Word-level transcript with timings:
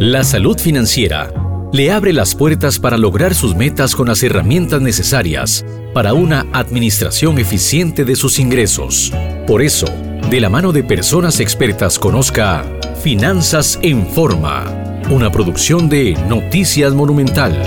La 0.00 0.22
salud 0.22 0.56
financiera 0.56 1.34
le 1.72 1.90
abre 1.90 2.12
las 2.12 2.36
puertas 2.36 2.78
para 2.78 2.96
lograr 2.96 3.34
sus 3.34 3.56
metas 3.56 3.96
con 3.96 4.06
las 4.06 4.22
herramientas 4.22 4.80
necesarias 4.80 5.64
para 5.92 6.14
una 6.14 6.46
administración 6.52 7.40
eficiente 7.40 8.04
de 8.04 8.14
sus 8.14 8.38
ingresos. 8.38 9.12
Por 9.48 9.60
eso, 9.60 9.86
de 10.30 10.40
la 10.40 10.50
mano 10.50 10.70
de 10.70 10.84
personas 10.84 11.40
expertas 11.40 11.98
conozca 11.98 12.64
Finanzas 13.02 13.76
en 13.82 14.06
Forma, 14.06 14.66
una 15.10 15.32
producción 15.32 15.88
de 15.88 16.12
Noticias 16.28 16.94
Monumental. 16.94 17.60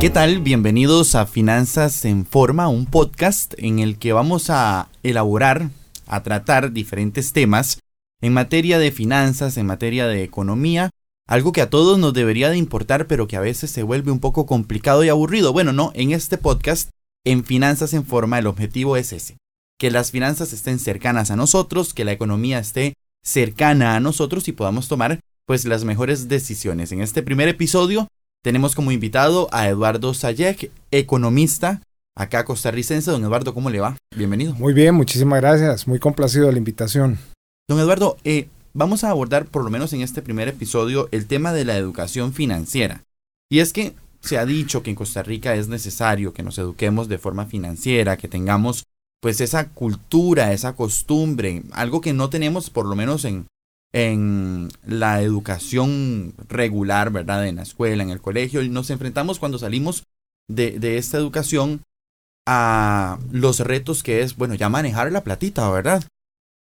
¿Qué 0.00 0.08
tal? 0.08 0.38
Bienvenidos 0.38 1.14
a 1.14 1.26
Finanzas 1.26 2.06
en 2.06 2.24
Forma, 2.24 2.68
un 2.68 2.86
podcast 2.86 3.52
en 3.58 3.80
el 3.80 3.98
que 3.98 4.14
vamos 4.14 4.48
a 4.48 4.88
elaborar, 5.02 5.68
a 6.06 6.22
tratar 6.22 6.72
diferentes 6.72 7.34
temas 7.34 7.83
en 8.24 8.32
materia 8.32 8.78
de 8.78 8.90
finanzas, 8.90 9.58
en 9.58 9.66
materia 9.66 10.06
de 10.06 10.22
economía, 10.22 10.88
algo 11.28 11.52
que 11.52 11.60
a 11.60 11.68
todos 11.68 11.98
nos 11.98 12.14
debería 12.14 12.48
de 12.48 12.56
importar, 12.56 13.06
pero 13.06 13.28
que 13.28 13.36
a 13.36 13.40
veces 13.40 13.70
se 13.70 13.82
vuelve 13.82 14.10
un 14.10 14.18
poco 14.18 14.46
complicado 14.46 15.04
y 15.04 15.10
aburrido. 15.10 15.52
Bueno, 15.52 15.74
no, 15.74 15.92
en 15.94 16.10
este 16.10 16.38
podcast, 16.38 16.88
en 17.26 17.44
Finanzas 17.44 17.92
en 17.92 18.06
Forma, 18.06 18.38
el 18.38 18.46
objetivo 18.46 18.96
es 18.96 19.12
ese, 19.12 19.36
que 19.78 19.90
las 19.90 20.10
finanzas 20.10 20.54
estén 20.54 20.78
cercanas 20.78 21.30
a 21.30 21.36
nosotros, 21.36 21.92
que 21.92 22.06
la 22.06 22.12
economía 22.12 22.58
esté 22.58 22.94
cercana 23.22 23.94
a 23.94 24.00
nosotros 24.00 24.48
y 24.48 24.52
podamos 24.52 24.88
tomar 24.88 25.20
pues 25.44 25.66
las 25.66 25.84
mejores 25.84 26.26
decisiones. 26.26 26.92
En 26.92 27.02
este 27.02 27.22
primer 27.22 27.48
episodio 27.48 28.08
tenemos 28.42 28.74
como 28.74 28.90
invitado 28.90 29.50
a 29.52 29.68
Eduardo 29.68 30.14
Sayek, 30.14 30.70
economista, 30.92 31.82
acá 32.16 32.46
costarricense. 32.46 33.10
Don 33.10 33.22
Eduardo, 33.22 33.52
¿cómo 33.52 33.68
le 33.68 33.80
va? 33.80 33.98
Bienvenido. 34.16 34.54
Muy 34.54 34.72
bien, 34.72 34.94
muchísimas 34.94 35.42
gracias. 35.42 35.86
Muy 35.86 35.98
complacido 35.98 36.46
de 36.46 36.52
la 36.52 36.58
invitación. 36.58 37.18
Don 37.66 37.78
Eduardo, 37.80 38.18
eh, 38.24 38.48
vamos 38.74 39.04
a 39.04 39.10
abordar 39.10 39.46
por 39.46 39.64
lo 39.64 39.70
menos 39.70 39.94
en 39.94 40.02
este 40.02 40.20
primer 40.20 40.48
episodio 40.48 41.08
el 41.12 41.26
tema 41.26 41.54
de 41.54 41.64
la 41.64 41.78
educación 41.78 42.34
financiera. 42.34 43.04
Y 43.50 43.60
es 43.60 43.72
que 43.72 43.94
se 44.20 44.36
ha 44.36 44.44
dicho 44.44 44.82
que 44.82 44.90
en 44.90 44.96
Costa 44.96 45.22
Rica 45.22 45.54
es 45.54 45.68
necesario 45.68 46.34
que 46.34 46.42
nos 46.42 46.58
eduquemos 46.58 47.08
de 47.08 47.16
forma 47.16 47.46
financiera, 47.46 48.18
que 48.18 48.28
tengamos 48.28 48.84
pues 49.22 49.40
esa 49.40 49.70
cultura, 49.70 50.52
esa 50.52 50.76
costumbre, 50.76 51.62
algo 51.72 52.02
que 52.02 52.12
no 52.12 52.28
tenemos 52.28 52.68
por 52.68 52.84
lo 52.84 52.96
menos 52.96 53.24
en, 53.24 53.46
en 53.94 54.68
la 54.86 55.22
educación 55.22 56.34
regular, 56.48 57.10
¿verdad? 57.10 57.46
En 57.46 57.56
la 57.56 57.62
escuela, 57.62 58.02
en 58.02 58.10
el 58.10 58.20
colegio, 58.20 58.60
y 58.60 58.68
nos 58.68 58.90
enfrentamos 58.90 59.38
cuando 59.38 59.58
salimos 59.58 60.04
de, 60.50 60.78
de 60.78 60.98
esta 60.98 61.16
educación 61.16 61.80
a 62.46 63.18
los 63.32 63.60
retos 63.60 64.02
que 64.02 64.20
es, 64.20 64.36
bueno, 64.36 64.54
ya 64.54 64.68
manejar 64.68 65.10
la 65.10 65.24
platita, 65.24 65.70
¿verdad? 65.70 66.04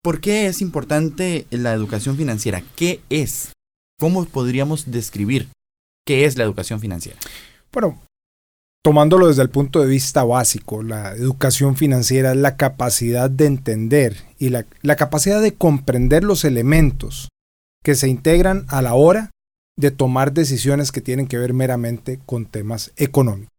¿Por 0.03 0.19
qué 0.19 0.47
es 0.47 0.61
importante 0.61 1.47
la 1.49 1.71
educación 1.71 2.17
financiera? 2.17 2.61
¿Qué 2.75 2.99
es? 3.09 3.53
¿Cómo 3.97 4.25
podríamos 4.25 4.91
describir 4.91 5.47
qué 6.05 6.25
es 6.25 6.37
la 6.37 6.43
educación 6.43 6.81
financiera? 6.81 7.17
Bueno, 7.71 8.01
tomándolo 8.83 9.29
desde 9.29 9.43
el 9.43 9.49
punto 9.49 9.79
de 9.79 9.87
vista 9.87 10.25
básico, 10.25 10.83
la 10.83 11.13
educación 11.13 11.77
financiera 11.77 12.31
es 12.33 12.37
la 12.37 12.57
capacidad 12.57 13.29
de 13.29 13.45
entender 13.45 14.17
y 14.37 14.49
la, 14.49 14.65
capacidad 14.97 15.41
de 15.41 15.53
comprender 15.53 16.25
los 16.25 16.43
elementos 16.43 17.29
que 17.81 17.95
se 17.95 18.09
integran 18.09 18.65
a 18.67 18.81
la 18.81 18.95
hora 18.95 19.31
de 19.77 19.91
tomar 19.91 20.33
decisiones 20.33 20.91
que 20.91 20.99
tienen 20.99 21.27
que 21.27 21.37
ver 21.37 21.53
meramente 21.53 22.19
con 22.25 22.45
temas 22.45 22.91
económicos. 22.97 23.53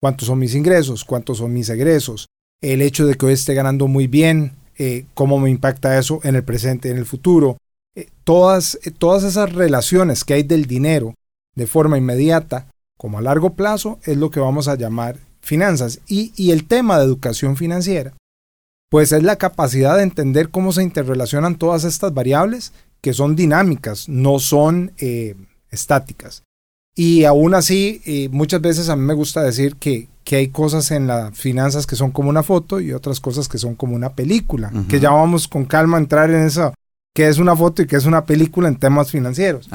¿Cuántos 0.00 0.28
son 0.28 0.38
mis 0.38 0.54
ingresos? 0.54 1.04
¿Cuántos 1.04 1.38
son 1.38 1.52
mis 1.52 1.68
egresos? 1.70 2.28
El 2.62 2.82
hecho 2.82 3.04
de 3.04 3.16
que 3.16 3.26
hoy 3.26 3.32
esté 3.32 3.54
ganando 3.54 3.88
muy 3.88 4.06
bien, 4.06 4.52
eh, 4.78 5.06
cómo 5.14 5.40
me 5.40 5.50
impacta 5.50 5.98
eso 5.98 6.20
en 6.22 6.36
el 6.36 6.44
presente, 6.44 6.90
en 6.90 6.98
el 6.98 7.04
futuro. 7.04 7.58
Eh, 7.96 8.08
todas, 8.22 8.78
eh, 8.84 8.92
todas 8.92 9.24
esas 9.24 9.52
relaciones 9.52 10.22
que 10.22 10.34
hay 10.34 10.44
del 10.44 10.66
dinero 10.66 11.14
de 11.56 11.66
forma 11.66 11.98
inmediata 11.98 12.68
como 12.96 13.18
a 13.18 13.22
largo 13.22 13.54
plazo 13.54 13.98
es 14.04 14.16
lo 14.16 14.30
que 14.30 14.38
vamos 14.38 14.68
a 14.68 14.76
llamar 14.76 15.16
finanzas. 15.40 15.98
Y, 16.06 16.32
y 16.36 16.52
el 16.52 16.66
tema 16.66 16.98
de 16.98 17.04
educación 17.04 17.56
financiera, 17.56 18.12
pues 18.88 19.10
es 19.10 19.24
la 19.24 19.36
capacidad 19.36 19.96
de 19.96 20.04
entender 20.04 20.48
cómo 20.50 20.72
se 20.72 20.84
interrelacionan 20.84 21.56
todas 21.56 21.82
estas 21.82 22.14
variables 22.14 22.72
que 23.00 23.12
son 23.12 23.34
dinámicas, 23.34 24.08
no 24.08 24.38
son 24.38 24.92
estáticas. 25.70 26.42
Y 26.96 27.24
aún 27.24 27.54
así, 27.54 28.28
muchas 28.32 28.60
veces 28.60 28.88
a 28.88 28.96
mí 28.96 29.02
me 29.02 29.14
gusta 29.14 29.42
decir 29.42 29.76
que, 29.76 30.08
que 30.28 30.36
hay 30.36 30.48
cosas 30.48 30.90
en 30.90 31.06
las 31.06 31.34
finanzas 31.38 31.86
que 31.86 31.96
son 31.96 32.10
como 32.10 32.28
una 32.28 32.42
foto 32.42 32.80
y 32.80 32.92
otras 32.92 33.18
cosas 33.18 33.48
que 33.48 33.56
son 33.56 33.74
como 33.74 33.96
una 33.96 34.10
película, 34.10 34.70
que 34.86 35.00
ya 35.00 35.08
vamos 35.08 35.48
con 35.48 35.64
calma 35.64 35.96
a 35.96 36.00
entrar 36.00 36.28
en 36.28 36.44
eso, 36.44 36.74
que 37.14 37.28
es 37.28 37.38
una 37.38 37.56
foto 37.56 37.80
y 37.80 37.86
que 37.86 37.96
es 37.96 38.04
una 38.04 38.26
película 38.26 38.68
en 38.68 38.76
temas 38.76 39.10
financieros. 39.10 39.70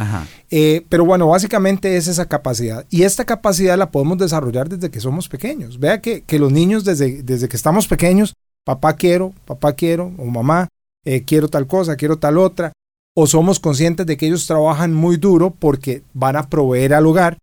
Eh, 0.51 0.85
pero 0.89 1.05
bueno, 1.05 1.27
básicamente 1.27 1.97
es 1.97 2.07
esa 2.07 2.27
capacidad. 2.27 2.85
Y 2.91 3.01
esta 3.01 3.25
capacidad 3.25 3.79
la 3.79 3.89
podemos 3.89 4.19
desarrollar 4.19 4.69
desde 4.69 4.91
que 4.91 4.99
somos 4.99 5.27
pequeños. 5.27 5.79
Vea 5.79 6.01
que, 6.01 6.21
que 6.21 6.37
los 6.37 6.51
niños 6.51 6.85
desde, 6.85 7.23
desde 7.23 7.49
que 7.49 7.57
estamos 7.57 7.87
pequeños, 7.87 8.35
papá 8.63 8.93
quiero, 8.93 9.33
papá 9.45 9.73
quiero, 9.73 10.11
o 10.19 10.25
mamá, 10.25 10.67
eh, 11.03 11.23
quiero 11.23 11.47
tal 11.47 11.65
cosa, 11.65 11.95
quiero 11.95 12.19
tal 12.19 12.37
otra, 12.37 12.73
o 13.15 13.25
somos 13.25 13.59
conscientes 13.59 14.05
de 14.05 14.17
que 14.17 14.27
ellos 14.27 14.45
trabajan 14.45 14.93
muy 14.93 15.17
duro 15.17 15.49
porque 15.49 16.03
van 16.13 16.35
a 16.35 16.47
proveer 16.47 16.93
al 16.93 17.07
hogar 17.07 17.39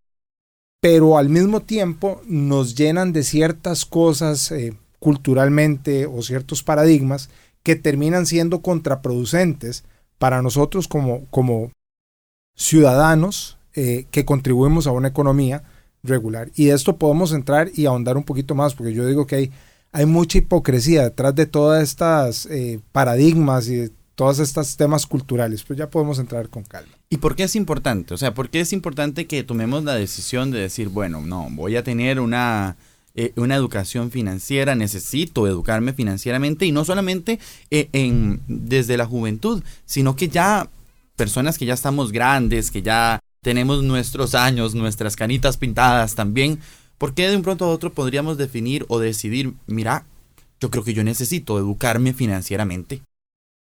pero 0.81 1.19
al 1.19 1.29
mismo 1.29 1.61
tiempo 1.61 2.23
nos 2.27 2.75
llenan 2.75 3.13
de 3.13 3.23
ciertas 3.23 3.85
cosas 3.85 4.51
eh, 4.51 4.75
culturalmente 4.99 6.07
o 6.07 6.23
ciertos 6.23 6.63
paradigmas 6.63 7.29
que 7.63 7.77
terminan 7.77 8.27
siendo 8.27 8.63
contraproducentes 8.63 9.85
para 10.19 10.43
nosotros 10.43 10.89
como, 10.89 11.27
como 11.31 11.71
ciudadanos 12.57 13.59
eh, 13.75 14.07
que 14.11 14.25
contribuimos 14.25 14.87
a 14.87 14.93
una 14.93 15.09
economía 15.09 15.63
regular. 16.03 16.51
Y 16.55 16.67
de 16.67 16.75
esto 16.75 16.97
podemos 16.97 17.33
entrar 17.33 17.71
y 17.75 17.87
ahondar 17.87 18.17
un 18.17 18.25
poquito 18.25 18.55
más, 18.55 18.75
porque 18.75 18.95
yo 18.95 19.07
digo 19.07 19.27
que 19.27 19.37
hay, 19.37 19.53
hay 19.93 20.07
mucha 20.07 20.39
hipocresía 20.39 21.05
detrás 21.05 21.35
de 21.35 21.47
todas 21.47 21.83
estas 21.83 22.47
eh, 22.47 22.81
paradigmas 22.93 23.69
y 23.69 23.77
de 23.77 23.93
todos 24.20 24.38
estos 24.38 24.76
temas 24.76 25.06
culturales, 25.06 25.62
pues 25.62 25.78
ya 25.78 25.88
podemos 25.88 26.19
entrar 26.19 26.50
con 26.50 26.62
calma. 26.62 26.92
¿Y 27.08 27.16
por 27.16 27.34
qué 27.34 27.44
es 27.44 27.56
importante? 27.56 28.12
O 28.12 28.19
sea, 28.19 28.34
¿por 28.34 28.50
qué 28.50 28.60
es 28.60 28.75
importante 28.75 29.26
que 29.26 29.44
tomemos 29.44 29.82
la 29.82 29.94
decisión 29.94 30.50
de 30.50 30.60
decir, 30.60 30.91
bueno, 30.91 31.22
no, 31.22 31.48
voy 31.53 31.76
a 31.76 31.84
tener 31.84 32.20
una, 32.20 32.76
eh, 33.14 33.32
una 33.36 33.56
educación 33.56 34.10
financiera, 34.10 34.75
necesito 34.75 35.47
educarme 35.47 35.94
financieramente 35.94 36.66
y 36.66 36.70
no 36.70 36.84
solamente 36.84 37.38
eh, 37.70 37.88
en, 37.94 38.42
desde 38.47 38.98
la 38.98 39.06
juventud, 39.06 39.62
sino 39.86 40.16
que 40.16 40.28
ya 40.28 40.69
personas 41.16 41.56
que 41.56 41.64
ya 41.64 41.72
estamos 41.72 42.12
grandes, 42.12 42.70
que 42.70 42.82
ya 42.82 43.20
tenemos 43.41 43.82
nuestros 43.82 44.34
años, 44.34 44.75
nuestras 44.75 45.16
canitas 45.16 45.56
pintadas 45.56 46.14
también, 46.14 46.60
¿por 46.98 47.14
qué 47.14 47.26
de 47.26 47.37
un 47.37 47.42
pronto 47.42 47.64
a 47.64 47.69
otro 47.69 47.91
podríamos 47.91 48.37
definir 48.37 48.84
o 48.88 48.98
decidir, 48.98 49.54
mira, 49.66 50.04
yo 50.60 50.70
creo 50.70 50.84
que 50.84 50.92
yo 50.92 51.04
necesito 51.04 51.58
educarme 51.58 52.12
financieramente? 52.12 53.00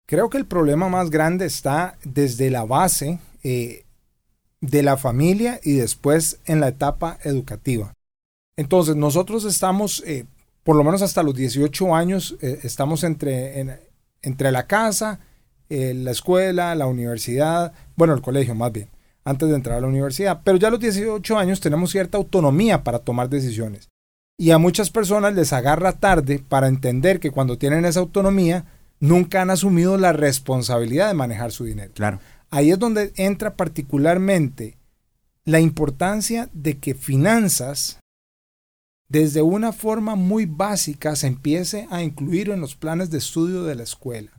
Creo 0.06 0.28
que 0.28 0.36
el 0.36 0.46
problema 0.46 0.88
más 0.88 1.10
grande 1.10 1.46
está 1.46 1.96
desde 2.04 2.50
la 2.50 2.64
base 2.64 3.20
eh, 3.42 3.84
de 4.60 4.82
la 4.82 4.96
familia 4.96 5.60
y 5.62 5.74
después 5.74 6.40
en 6.44 6.60
la 6.60 6.68
etapa 6.68 7.18
educativa. 7.24 7.94
Entonces, 8.56 8.96
nosotros 8.96 9.44
estamos, 9.44 10.02
eh, 10.06 10.26
por 10.62 10.76
lo 10.76 10.84
menos 10.84 11.00
hasta 11.00 11.22
los 11.22 11.34
18 11.34 11.94
años, 11.94 12.36
eh, 12.42 12.60
estamos 12.64 13.02
entre, 13.02 13.80
entre 14.22 14.52
la 14.52 14.66
casa, 14.66 15.20
la 15.70 16.10
escuela, 16.12 16.74
la 16.76 16.86
universidad, 16.86 17.72
bueno, 17.96 18.14
el 18.14 18.20
colegio 18.20 18.54
más 18.54 18.70
bien, 18.70 18.90
antes 19.24 19.48
de 19.48 19.56
entrar 19.56 19.78
a 19.78 19.80
la 19.80 19.88
universidad. 19.88 20.42
Pero 20.44 20.56
ya 20.58 20.68
a 20.68 20.70
los 20.70 20.78
18 20.78 21.36
años 21.36 21.60
tenemos 21.60 21.90
cierta 21.90 22.16
autonomía 22.16 22.84
para 22.84 23.00
tomar 23.00 23.28
decisiones. 23.28 23.88
Y 24.38 24.50
a 24.50 24.58
muchas 24.58 24.90
personas 24.90 25.34
les 25.34 25.52
agarra 25.52 25.92
tarde 25.92 26.44
para 26.46 26.68
entender 26.68 27.18
que 27.18 27.32
cuando 27.32 27.58
tienen 27.58 27.86
esa 27.86 28.00
autonomía, 28.00 28.66
nunca 29.00 29.42
han 29.42 29.50
asumido 29.50 29.98
la 29.98 30.12
responsabilidad 30.12 31.08
de 31.08 31.14
manejar 31.14 31.52
su 31.52 31.64
dinero. 31.64 31.92
Claro. 31.94 32.20
Ahí 32.50 32.70
es 32.70 32.78
donde 32.78 33.12
entra 33.16 33.56
particularmente 33.56 34.76
la 35.44 35.60
importancia 35.60 36.48
de 36.52 36.78
que 36.78 36.94
finanzas, 36.94 37.98
desde 39.08 39.42
una 39.42 39.72
forma 39.72 40.14
muy 40.14 40.46
básica, 40.46 41.16
se 41.16 41.26
empiece 41.26 41.86
a 41.90 42.02
incluir 42.02 42.50
en 42.50 42.60
los 42.60 42.76
planes 42.76 43.10
de 43.10 43.18
estudio 43.18 43.64
de 43.64 43.74
la 43.74 43.82
escuela. 43.82 44.30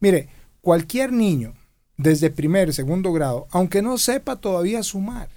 Mire, 0.00 0.28
cualquier 0.60 1.12
niño, 1.12 1.54
desde 1.96 2.30
primer 2.30 2.68
y 2.68 2.72
segundo 2.72 3.12
grado, 3.12 3.46
aunque 3.50 3.82
no 3.82 3.98
sepa 3.98 4.36
todavía 4.36 4.82
sumar, 4.82 5.28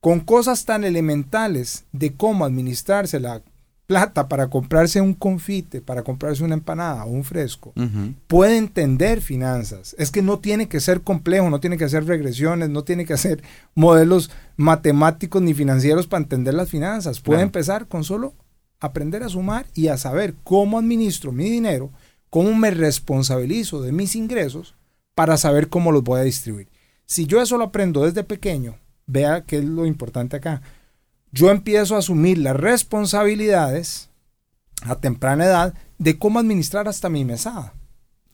con 0.00 0.20
cosas 0.20 0.64
tan 0.64 0.84
elementales 0.84 1.84
de 1.92 2.14
cómo 2.14 2.44
administrarse 2.44 3.18
la 3.20 3.42
plata 3.86 4.28
para 4.28 4.48
comprarse 4.48 5.00
un 5.00 5.14
confite, 5.14 5.80
para 5.80 6.02
comprarse 6.02 6.42
una 6.42 6.54
empanada 6.54 7.04
o 7.04 7.10
un 7.10 7.24
fresco, 7.24 7.72
puede 8.26 8.56
entender 8.56 9.20
finanzas. 9.20 9.94
Es 9.98 10.10
que 10.10 10.22
no 10.22 10.40
tiene 10.40 10.68
que 10.68 10.80
ser 10.80 11.02
complejo, 11.02 11.50
no 11.50 11.60
tiene 11.60 11.78
que 11.78 11.84
hacer 11.84 12.04
regresiones, 12.04 12.68
no 12.68 12.82
tiene 12.84 13.04
que 13.04 13.14
hacer 13.14 13.42
modelos 13.74 14.30
matemáticos 14.56 15.40
ni 15.42 15.54
financieros 15.54 16.06
para 16.06 16.22
entender 16.22 16.54
las 16.54 16.68
finanzas. 16.68 17.20
Puede 17.20 17.42
empezar 17.42 17.86
con 17.86 18.02
solo 18.02 18.34
aprender 18.80 19.22
a 19.22 19.28
sumar 19.28 19.66
y 19.74 19.88
a 19.88 19.96
saber 19.96 20.34
cómo 20.42 20.78
administro 20.78 21.32
mi 21.32 21.48
dinero, 21.48 21.90
cómo 22.28 22.54
me 22.54 22.70
responsabilizo 22.70 23.82
de 23.82 23.92
mis 23.92 24.16
ingresos 24.16 24.74
para 25.14 25.36
saber 25.36 25.68
cómo 25.68 25.92
los 25.92 26.02
voy 26.02 26.20
a 26.20 26.24
distribuir. 26.24 26.68
Si 27.06 27.26
yo 27.26 27.40
eso 27.40 27.56
lo 27.56 27.64
aprendo 27.64 28.04
desde 28.04 28.24
pequeño, 28.24 28.76
vea 29.06 29.42
qué 29.42 29.58
es 29.58 29.64
lo 29.64 29.86
importante 29.86 30.36
acá. 30.36 30.60
Yo 31.32 31.50
empiezo 31.50 31.96
a 31.96 31.98
asumir 31.98 32.38
las 32.38 32.56
responsabilidades 32.56 34.10
a 34.82 34.96
temprana 34.96 35.44
edad 35.44 35.74
de 35.98 36.18
cómo 36.18 36.38
administrar 36.38 36.88
hasta 36.88 37.08
mi 37.08 37.24
mesada. 37.24 37.74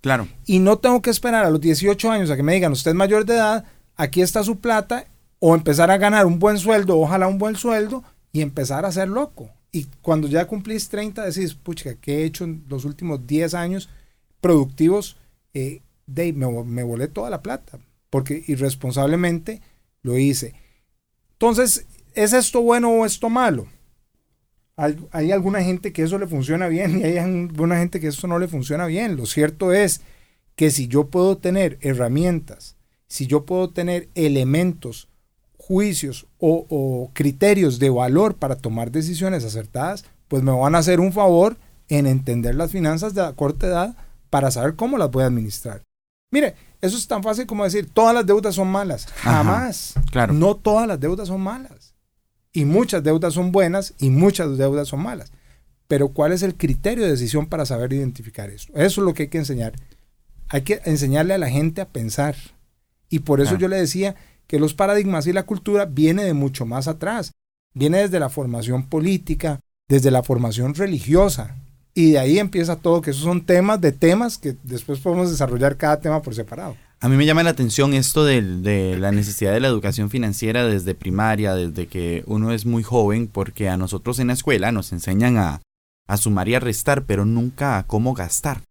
Claro. 0.01 0.29
Y 0.47 0.59
no 0.59 0.79
tengo 0.79 1.01
que 1.01 1.11
esperar 1.11 1.45
a 1.45 1.51
los 1.51 1.61
18 1.61 2.11
años 2.11 2.31
a 2.31 2.37
que 2.37 2.43
me 2.43 2.55
digan, 2.55 2.73
usted 2.73 2.91
es 2.91 2.97
mayor 2.97 3.25
de 3.25 3.35
edad, 3.35 3.65
aquí 3.97 4.21
está 4.21 4.43
su 4.43 4.59
plata, 4.59 5.07
o 5.39 5.55
empezar 5.55 5.91
a 5.91 5.99
ganar 5.99 6.27
un 6.27 6.39
buen 6.39 6.59
sueldo, 6.59 6.99
ojalá 6.99 7.29
un 7.29 7.39
buen 7.39 7.57
sueldo, 7.57 8.05
y 8.33 8.41
empezar 8.41 8.85
a 8.85 8.93
ser 8.93 9.09
loco. 9.09 9.51
Y 9.71 9.87
cuando 10.03 10.29
ya 10.29 10.47
cumplís 10.47 10.89
30, 10.89 11.25
decís, 11.25 11.55
pucha, 11.55 11.95
¿qué 11.95 12.19
he 12.19 12.25
hecho 12.25 12.45
en 12.45 12.65
los 12.69 12.85
últimos 12.85 13.27
10 13.27 13.55
años 13.55 13.89
productivos? 14.41 15.17
Eh, 15.55 15.83
de, 16.07 16.33
me, 16.33 16.47
me 16.65 16.83
volé 16.83 17.09
toda 17.09 17.31
la 17.31 17.43
plata, 17.43 17.79
porque 18.11 18.43
irresponsablemente 18.47 19.63
lo 20.03 20.19
hice. 20.19 20.55
Entonces, 21.33 21.87
¿es 22.15 22.33
esto 22.33 22.61
bueno 22.63 22.91
o 22.91 23.07
esto 23.07 23.29
malo? 23.29 23.67
hay, 24.77 25.33
alguna 25.33 25.63
gente 25.63 25.93
que 25.93 26.03
eso 26.03 26.19
le 26.19 26.27
funciona 26.27 26.69
bien 26.69 26.99
y 27.01 27.05
hay 27.05 27.19
alguna 27.19 27.79
gente 27.79 28.01
que 28.01 28.09
eso 28.09 28.27
no 28.27 28.39
le 28.39 28.49
funciona 28.49 28.87
bien. 28.87 29.17
Lo 29.17 29.27
cierto 29.27 29.73
es 29.73 30.01
que 30.57 30.71
si 30.71 30.89
yo 30.89 31.07
puedo 31.07 31.39
tener 31.39 31.79
herramientas, 31.81 32.77
si 33.07 33.27
yo 33.27 33.45
puedo 33.45 33.71
tener 33.71 34.09
elementos, 34.15 35.09
juicios 35.57 36.27
o, 36.39 37.11
criterios 37.13 37.79
de 37.79 37.91
valor 37.91 38.35
para 38.35 38.57
tomar 38.57 38.91
decisiones 38.91 39.45
acertadas, 39.45 40.05
pues 40.29 40.43
me 40.43 40.51
van 40.51 40.75
a 40.75 40.79
hacer 40.79 40.99
un 40.99 41.13
favor 41.13 41.57
en 41.89 42.07
entender 42.07 42.55
las 42.55 42.73
finanzas 42.73 43.15
de 43.15 43.33
corta 43.37 43.67
edad 43.67 43.97
para 44.31 44.51
saber 44.51 44.75
cómo 44.75 44.99
las 44.99 45.11
voy 45.11 45.23
a 45.23 45.27
administrar. 45.27 45.83
Mire, 46.33 46.55
eso 46.81 46.97
es 46.97 47.07
tan 47.07 47.23
fácil 47.23 47.47
como 47.47 47.65
decir, 47.65 47.89
todas 47.93 48.15
las 48.15 48.27
deudas 48.27 48.55
son 48.55 48.69
malas. 48.69 49.07
Jamás. 49.17 49.95
claro. 50.11 50.33
No 50.33 50.57
todas 50.57 50.89
las 50.89 50.99
deudas 50.99 51.29
son 51.29 51.43
malas 51.43 51.82
y 52.53 52.65
muchas 52.65 53.03
deudas 53.03 53.35
son 53.35 53.53
buenas 53.53 53.95
y 53.99 54.11
muchas 54.11 54.57
deudas 54.59 54.89
son 54.89 55.03
malas. 55.03 55.33
Pero 55.89 56.09
¿cuál 56.09 56.33
es 56.33 56.43
el 56.43 56.57
criterio 56.57 57.05
de 57.05 57.11
decisión 57.11 57.47
para 57.47 57.67
saber 57.67 57.93
identificar 57.93 58.51
eso? 58.51 58.73
Eso 58.75 59.01
es 59.01 59.05
lo 59.05 59.15
que 59.15 59.25
hay 59.25 59.29
que 59.29 59.39
enseñar. 59.39 59.75
Hay 60.49 60.63
que 60.63 60.81
enseñarle 60.85 61.35
a 61.35 61.39
la 61.39 61.51
gente 61.51 61.81
a 61.81 61.89
pensar. 61.89 62.37
Y 63.09 63.21
por 63.21 63.41
eso 63.41 63.59
yo 63.59 63.69
le 63.69 63.77
decía 63.77 64.15
que 64.47 64.59
los 64.59 64.75
paradigmas 64.75 65.27
y 65.27 65.33
la 65.33 65.45
cultura 65.45 65.85
viene 65.85 66.25
de 66.25 66.35
mucho 66.35 66.67
más 66.67 66.89
atrás. 66.89 67.33
Viene 67.75 67.99
desde 67.99 68.21
la 68.21 68.29
formación 68.29 68.87
política, 68.87 69.61
desde 69.89 70.11
la 70.11 70.23
formación 70.23 70.75
religiosa. 70.75 71.57
Y 71.95 72.13
de 72.13 72.19
ahí 72.19 72.39
empieza 72.39 72.77
todo, 72.77 73.03
que 73.03 73.11
esos 73.11 73.25
son 73.25 73.45
temas 73.45 73.81
de 73.81 73.93
temas 73.93 74.39
que 74.39 74.57
después 74.63 74.99
podemos 75.01 75.31
desarrollar 75.31 75.77
cada 75.77 76.01
tema 76.01 76.23
por 76.23 76.35
separado. 76.35 76.77
A 77.03 77.09
mí 77.09 77.17
me 77.17 77.27
llama 77.27 77.43
la 77.43 77.51
atención 77.51 77.95
esto 77.95 78.25
de, 78.25 78.97
la 78.97 79.11
necesidad 79.11 79.53
de 79.53 79.59
la 79.59 79.67
educación 79.67 80.09
financiera 80.09 80.65
desde 80.65 80.95
primaria, 80.95 81.53
desde 81.53 81.89
que 81.89 82.23
uno 82.29 82.53
es 82.53 82.65
muy 82.65 82.85
joven, 82.85 83.27
porque 83.27 83.69
a 83.69 83.77
nosotros 83.77 84.21
en 84.21 84.29
la 84.29 84.35
escuela 84.35 84.71
nos 84.71 84.93
enseñan 84.93 85.37
a, 85.37 85.63
sumar 86.17 86.49
y 86.49 86.55
a 86.55 86.61
restar, 86.61 87.03
pero 87.03 87.25
nunca 87.25 87.77
a 87.77 87.89
cómo 87.89 88.15
gastar. 88.15 88.63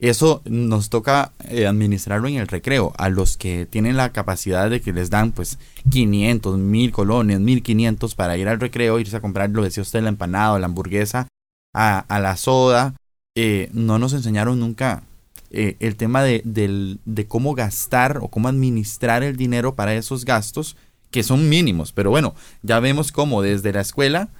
Eso 0.00 0.42
nos 0.44 0.90
toca 0.90 1.34
eh, 1.50 1.68
administrarlo 1.68 2.26
en 2.26 2.34
el 2.34 2.48
recreo. 2.48 2.94
A 2.98 3.08
los 3.10 3.36
que 3.36 3.64
tienen 3.64 3.96
la 3.96 4.10
capacidad 4.10 4.68
de 4.68 4.80
que 4.80 4.92
les 4.92 5.08
dan 5.08 5.30
pues 5.30 5.60
500, 5.88 6.58
1000 6.58 6.90
colones, 6.90 7.38
1500 7.38 8.16
para 8.16 8.36
ir 8.36 8.48
al 8.48 8.58
recreo, 8.58 8.98
irse 8.98 9.18
a 9.18 9.20
comprar, 9.20 9.50
lo 9.50 9.62
decía 9.62 9.84
usted, 9.84 10.02
la 10.02 10.08
empanada, 10.08 10.58
la 10.58 10.66
hamburguesa, 10.66 11.28
a, 11.72 12.04
la 12.08 12.36
soda, 12.36 12.96
eh, 13.36 13.70
no 13.72 14.00
nos 14.00 14.14
enseñaron 14.14 14.58
nunca 14.58 15.04
eh, 15.52 15.76
el 15.80 15.96
tema 15.96 16.22
de, 16.22 16.42
de, 16.44 17.26
cómo 17.26 17.54
gastar 17.54 18.18
o 18.22 18.28
cómo 18.28 18.48
administrar 18.48 19.22
el 19.22 19.36
dinero 19.36 19.74
para 19.74 19.94
esos 19.94 20.24
gastos 20.24 20.76
que 21.10 21.22
son 21.22 21.48
mínimos. 21.48 21.92
Pero 21.92 22.10
bueno, 22.10 22.34
ya 22.62 22.80
vemos 22.80 23.12
cómo 23.12 23.42
desde 23.42 23.72
la 23.72 23.82
escuela 23.82 24.30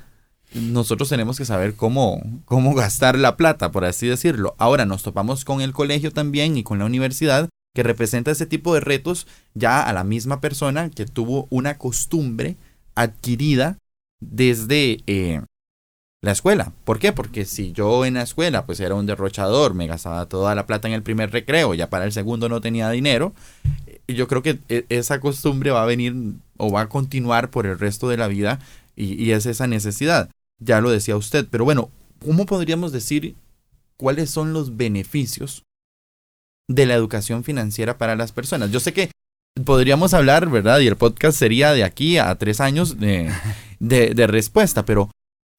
nosotros 0.55 1.09
tenemos 1.09 1.39
que 1.39 1.45
saber 1.45 1.75
cómo, 1.75 2.23
cómo 2.45 2.75
gastar 2.75 3.19
la 3.19 3.37
plata, 3.37 3.71
por 3.71 3.85
así 3.85 4.07
decirlo. 4.07 4.55
Ahora 4.59 4.85
nos 4.85 5.03
topamos 5.03 5.45
con 5.45 5.61
el 5.61 5.73
colegio 5.73 6.13
también 6.13 6.57
y 6.57 6.63
con 6.63 6.79
la 6.79 6.85
universidad 6.85 7.49
que 7.75 7.83
representa 7.83 8.31
ese 8.31 8.47
tipo 8.47 8.75
de 8.75 8.81
retos 8.81 9.27
ya 9.55 9.83
a 9.83 9.93
la 9.93 10.05
misma 10.05 10.41
persona 10.41 10.91
que 10.91 11.07
tuvo 11.07 11.47
una 11.51 11.79
costumbre 11.79 12.57
adquirida 12.95 13.79
desde 14.21 14.99
eh, 15.07 15.43
la 16.23 16.31
escuela. 16.31 16.73
¿Por 16.85 17.01
qué? 17.01 17.13
Porque 17.13 17.45
si 17.45 17.73
yo 17.73 18.05
en 18.05 18.15
la 18.15 18.23
escuela 18.23 18.65
pues 18.65 18.79
era 18.79 18.95
un 18.95 19.07
derrochador, 19.07 19.75
me 19.75 19.89
gastaba 19.89 20.27
toda 20.27 20.55
la 20.55 20.67
plata 20.67 20.87
en 20.87 20.95
el 20.95 21.03
primer 21.03 21.33
recreo, 21.33 21.75
ya 21.75 21.91
para 21.91 22.05
el 22.05 22.13
segundo 22.13 22.49
no 22.49 22.61
tenía 22.61 22.89
dinero, 22.91 23.35
y 24.07 24.15
yo 24.15 24.29
creo 24.29 24.43
que 24.43 24.61
e, 24.69 24.87
esa 24.89 25.19
costumbre 25.19 25.73
va 25.73 25.83
a 25.83 25.87
venir 25.87 26.15
o 26.57 26.71
va 26.71 26.83
a 26.83 26.89
continuar 26.89 27.51
por 27.51 27.67
el 27.67 27.79
resto 27.79 28.09
de 28.09 28.17
la 28.17 28.29
vida 28.29 28.61
y, 28.95 29.33
es 29.33 29.47
esa 29.47 29.67
necesidad. 29.67 30.31
Ya 30.61 30.81
lo 30.81 30.91
decía 30.91 31.17
usted, 31.17 31.49
pero 31.51 31.65
bueno, 31.65 31.91
¿cómo 32.25 32.47
podríamos 32.47 32.93
decir 32.93 33.35
cuáles 33.97 34.31
son 34.31 34.53
los 34.53 34.77
beneficios 34.77 35.65
de 36.69 36.87
la 36.87 36.95
educación 36.95 37.43
financiera 37.43 37.99
para 37.99 38.15
las 38.15 38.31
personas? 38.31 38.71
Yo 38.71 38.79
sé 38.79 38.93
que 38.93 39.11
podríamos 39.65 40.15
hablar, 40.15 40.49
¿verdad? 40.49 40.79
Y 40.81 40.87
el 40.87 40.97
podcast 40.97 41.37
sería 41.37 41.73
de 41.73 41.83
aquí 41.83 42.19
a 42.19 42.33
tres 42.37 42.61
años 42.61 43.01
de, 43.01 43.33
de 43.81 44.27
respuesta, 44.29 44.85
pero 44.85 45.11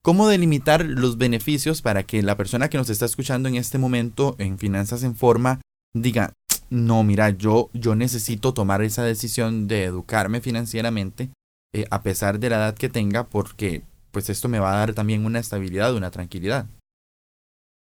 ¿Cómo 0.04 0.28
delimitar 0.28 0.84
los 0.84 1.16
beneficios 1.16 1.80
para 1.80 2.02
que 2.02 2.22
la 2.22 2.36
persona 2.36 2.68
que 2.68 2.76
nos 2.76 2.90
está 2.90 3.06
escuchando 3.06 3.48
en 3.48 3.54
este 3.54 3.78
momento 3.78 4.36
en 4.38 4.58
Finanzas 4.58 5.02
en 5.02 5.16
Forma 5.16 5.62
diga, 5.94 6.34
no, 6.68 7.02
mira, 7.04 7.30
yo, 7.30 7.70
yo 7.72 7.94
necesito 7.94 8.52
tomar 8.52 8.82
esa 8.82 9.02
decisión 9.02 9.66
de 9.66 9.84
educarme 9.84 10.42
financieramente 10.42 11.30
eh, 11.72 11.86
a 11.90 12.02
pesar 12.02 12.38
de 12.38 12.50
la 12.50 12.56
edad 12.56 12.74
que 12.74 12.90
tenga 12.90 13.24
porque 13.24 13.80
pues 14.10 14.28
esto 14.28 14.46
me 14.46 14.58
va 14.58 14.74
a 14.74 14.78
dar 14.80 14.92
también 14.92 15.24
una 15.24 15.38
estabilidad, 15.38 15.94
una 15.94 16.10
tranquilidad. 16.10 16.66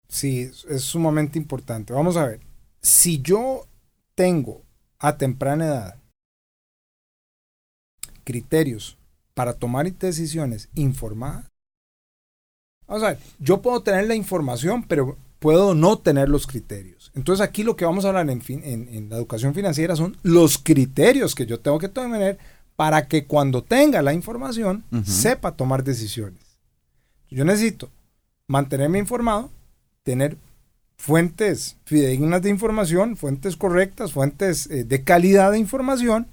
Sí, 0.09 0.49
es 0.69 0.83
sumamente 0.83 1.41
importante. 1.41 1.93
Vamos 1.93 2.17
a 2.17 2.27
ver, 2.27 2.41
si 2.81 3.21
yo 3.21 3.67
tengo 4.15 4.63
a 5.01 5.17
temprana 5.17 5.67
edad 5.67 5.97
criterios 8.23 8.97
para 9.35 9.55
tomar 9.55 9.93
decisiones 9.93 10.69
informadas, 10.75 11.52
Vamos 12.93 13.05
a 13.05 13.13
ver, 13.13 13.19
yo 13.39 13.63
puedo 13.63 13.83
tener 13.83 14.07
la 14.07 14.15
información, 14.15 14.83
pero 14.83 15.17
puedo 15.39 15.75
no 15.75 15.97
tener 15.97 16.29
los 16.29 16.47
criterios. 16.47 17.11
Entonces 17.15 17.43
aquí 17.43 17.63
lo 17.63 17.75
que 17.75 17.87
vamos 17.87 18.05
a 18.05 18.09
hablar 18.09 18.29
en, 18.29 18.43
en, 18.47 19.09
la 19.09 19.17
educación 19.17 19.55
financiera 19.55 19.97
son 19.97 20.19
los 20.23 20.59
criterios 20.59 21.35
que 21.35 21.47
yo 21.47 21.59
tengo 21.59 21.79
que 21.79 21.89
tener 21.89 22.37
para 22.77 23.09
que 23.09 23.25
cuando 23.25 23.63
tenga 23.63 24.03
la 24.03 24.13
información 24.13 24.85
sepa 25.05 25.57
tomar 25.57 25.85
decisiones. 25.85 26.59
Yo 27.31 27.47
necesito 27.47 27.89
mantenerme 28.47 28.99
informado, 28.99 29.49
tener 30.03 30.37
fuentes 30.99 31.79
fidedignas 31.87 32.43
de 32.43 32.51
información, 32.51 33.17
fuentes 33.17 33.57
correctas, 33.57 34.13
fuentes 34.13 34.67
eh, 34.71 34.85
de 34.85 35.03
calidad 35.03 35.53
de 35.53 35.59
información, 35.59 36.27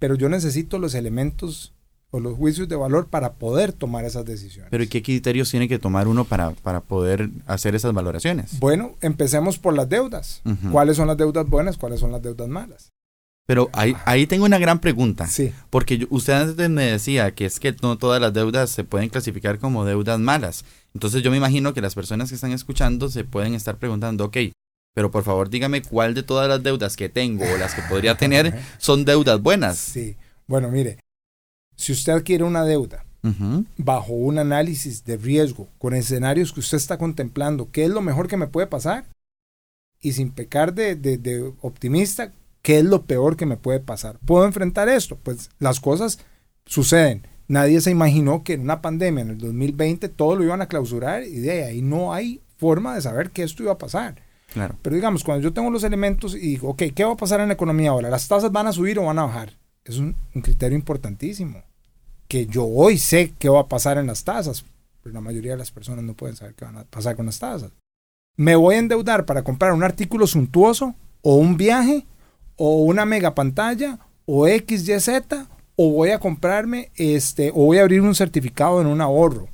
pero 0.00 0.16
yo 0.16 0.28
necesito 0.28 0.80
los 0.80 0.96
elementos 0.96 1.72
o 2.10 2.20
los 2.20 2.36
juicios 2.36 2.68
de 2.68 2.76
valor 2.76 3.06
para 3.06 3.34
poder 3.34 3.72
tomar 3.72 4.04
esas 4.04 4.24
decisiones. 4.24 4.70
Pero 4.70 4.84
¿y 4.84 4.88
qué 4.88 5.02
criterios 5.02 5.50
tiene 5.50 5.68
que 5.68 5.78
tomar 5.78 6.08
uno 6.08 6.24
para, 6.24 6.50
para 6.50 6.80
poder 6.80 7.30
hacer 7.46 7.74
esas 7.74 7.92
valoraciones? 7.92 8.58
Bueno, 8.58 8.94
empecemos 9.00 9.58
por 9.58 9.74
las 9.74 9.88
deudas. 9.88 10.42
¿Cuáles 10.72 10.96
son 10.96 11.06
las 11.06 11.16
deudas 11.16 11.48
buenas? 11.48 11.76
¿Cuáles 11.76 12.00
son 12.00 12.12
las 12.12 12.22
deudas 12.22 12.48
malas? 12.48 12.90
Pero 13.46 13.68
ahí, 13.72 13.96
ahí 14.04 14.26
tengo 14.26 14.44
una 14.44 14.58
gran 14.58 14.78
pregunta. 14.78 15.26
Sí. 15.26 15.52
Porque 15.70 16.06
usted 16.10 16.34
antes 16.34 16.70
me 16.70 16.84
decía 16.84 17.32
que 17.32 17.46
es 17.46 17.58
que 17.58 17.74
no 17.82 17.98
todas 17.98 18.20
las 18.20 18.32
deudas 18.32 18.70
se 18.70 18.84
pueden 18.84 19.08
clasificar 19.08 19.58
como 19.58 19.84
deudas 19.84 20.20
malas. 20.20 20.64
Entonces 20.94 21.22
yo 21.22 21.30
me 21.30 21.36
imagino 21.36 21.74
que 21.74 21.80
las 21.80 21.94
personas 21.94 22.28
que 22.28 22.36
están 22.36 22.52
escuchando 22.52 23.08
se 23.08 23.24
pueden 23.24 23.54
estar 23.54 23.76
preguntando, 23.76 24.26
ok, 24.26 24.36
pero 24.94 25.10
por 25.10 25.24
favor 25.24 25.50
dígame 25.50 25.82
cuál 25.82 26.14
de 26.14 26.22
todas 26.22 26.48
las 26.48 26.62
deudas 26.62 26.96
que 26.96 27.08
tengo 27.08 27.44
o 27.44 27.56
las 27.56 27.74
que 27.74 27.82
podría 27.82 28.16
tener 28.16 28.60
son 28.78 29.04
deudas 29.04 29.40
buenas. 29.40 29.78
Sí. 29.78 30.16
Bueno, 30.46 30.68
mire, 30.70 30.98
si 31.80 31.92
usted 31.92 32.12
adquiere 32.12 32.44
una 32.44 32.64
deuda 32.64 33.06
bajo 33.78 34.12
un 34.12 34.38
análisis 34.38 35.04
de 35.04 35.16
riesgo, 35.16 35.68
con 35.78 35.94
escenarios 35.94 36.52
que 36.52 36.60
usted 36.60 36.76
está 36.76 36.98
contemplando, 36.98 37.70
¿qué 37.70 37.84
es 37.84 37.90
lo 37.90 38.02
mejor 38.02 38.28
que 38.28 38.36
me 38.36 38.48
puede 38.48 38.66
pasar? 38.66 39.06
Y 40.00 40.12
sin 40.12 40.30
pecar 40.30 40.74
de, 40.74 40.94
de 40.94 41.52
optimista, 41.62 42.32
¿qué 42.60 42.78
es 42.78 42.84
lo 42.84 43.04
peor 43.04 43.36
que 43.36 43.46
me 43.46 43.56
puede 43.56 43.80
pasar? 43.80 44.18
¿Puedo 44.26 44.44
enfrentar 44.44 44.90
esto? 44.90 45.16
Pues 45.22 45.48
las 45.58 45.80
cosas 45.80 46.18
suceden. 46.66 47.26
Nadie 47.48 47.80
se 47.80 47.90
imaginó 47.90 48.44
que 48.44 48.54
en 48.54 48.60
una 48.60 48.82
pandemia 48.82 49.22
en 49.22 49.30
el 49.30 49.38
2020 49.38 50.10
todo 50.10 50.36
lo 50.36 50.44
iban 50.44 50.60
a 50.60 50.68
clausurar 50.68 51.24
y 51.24 51.40
de 51.40 51.64
ahí 51.64 51.80
no 51.80 52.12
hay 52.12 52.42
forma 52.58 52.94
de 52.94 53.00
saber 53.00 53.30
que 53.30 53.42
esto 53.42 53.62
iba 53.62 53.72
a 53.72 53.78
pasar. 53.78 54.22
Claro. 54.52 54.76
Pero 54.82 54.96
digamos, 54.96 55.24
cuando 55.24 55.42
yo 55.42 55.54
tengo 55.54 55.70
los 55.70 55.84
elementos 55.84 56.34
y 56.34 56.40
digo, 56.40 56.68
ok, 56.68 56.82
¿qué 56.94 57.04
va 57.04 57.12
a 57.12 57.16
pasar 57.16 57.40
en 57.40 57.48
la 57.48 57.54
economía 57.54 57.90
ahora? 57.90 58.10
¿Las 58.10 58.28
tasas 58.28 58.52
van 58.52 58.66
a 58.66 58.72
subir 58.72 58.98
o 58.98 59.04
van 59.04 59.18
a 59.18 59.24
bajar? 59.24 59.58
Es 59.84 59.96
un 59.96 60.14
criterio 60.42 60.76
importantísimo 60.76 61.62
que 62.30 62.46
yo 62.46 62.64
hoy 62.64 62.96
sé 62.96 63.34
qué 63.40 63.48
va 63.48 63.62
a 63.62 63.68
pasar 63.68 63.98
en 63.98 64.06
las 64.06 64.22
tasas, 64.22 64.64
pero 65.02 65.12
la 65.12 65.20
mayoría 65.20 65.50
de 65.50 65.58
las 65.58 65.72
personas 65.72 66.04
no 66.04 66.14
pueden 66.14 66.36
saber 66.36 66.54
qué 66.54 66.64
van 66.64 66.78
a 66.78 66.84
pasar 66.84 67.16
con 67.16 67.26
las 67.26 67.40
tasas. 67.40 67.72
¿Me 68.36 68.54
voy 68.54 68.76
a 68.76 68.78
endeudar 68.78 69.26
para 69.26 69.42
comprar 69.42 69.72
un 69.72 69.82
artículo 69.82 70.28
suntuoso 70.28 70.94
o 71.22 71.34
un 71.34 71.56
viaje 71.56 72.06
o 72.54 72.84
una 72.84 73.04
mega 73.04 73.34
pantalla 73.34 73.98
o 74.26 74.46
X, 74.46 74.88
Y, 74.88 75.00
Z, 75.00 75.48
o 75.74 75.90
voy 75.90 76.10
a 76.10 76.20
comprarme 76.20 76.92
este, 76.94 77.50
o 77.50 77.64
voy 77.64 77.78
a 77.78 77.82
abrir 77.82 78.00
un 78.00 78.14
certificado 78.14 78.80
en 78.80 78.86
un 78.86 79.00
ahorro. 79.00 79.48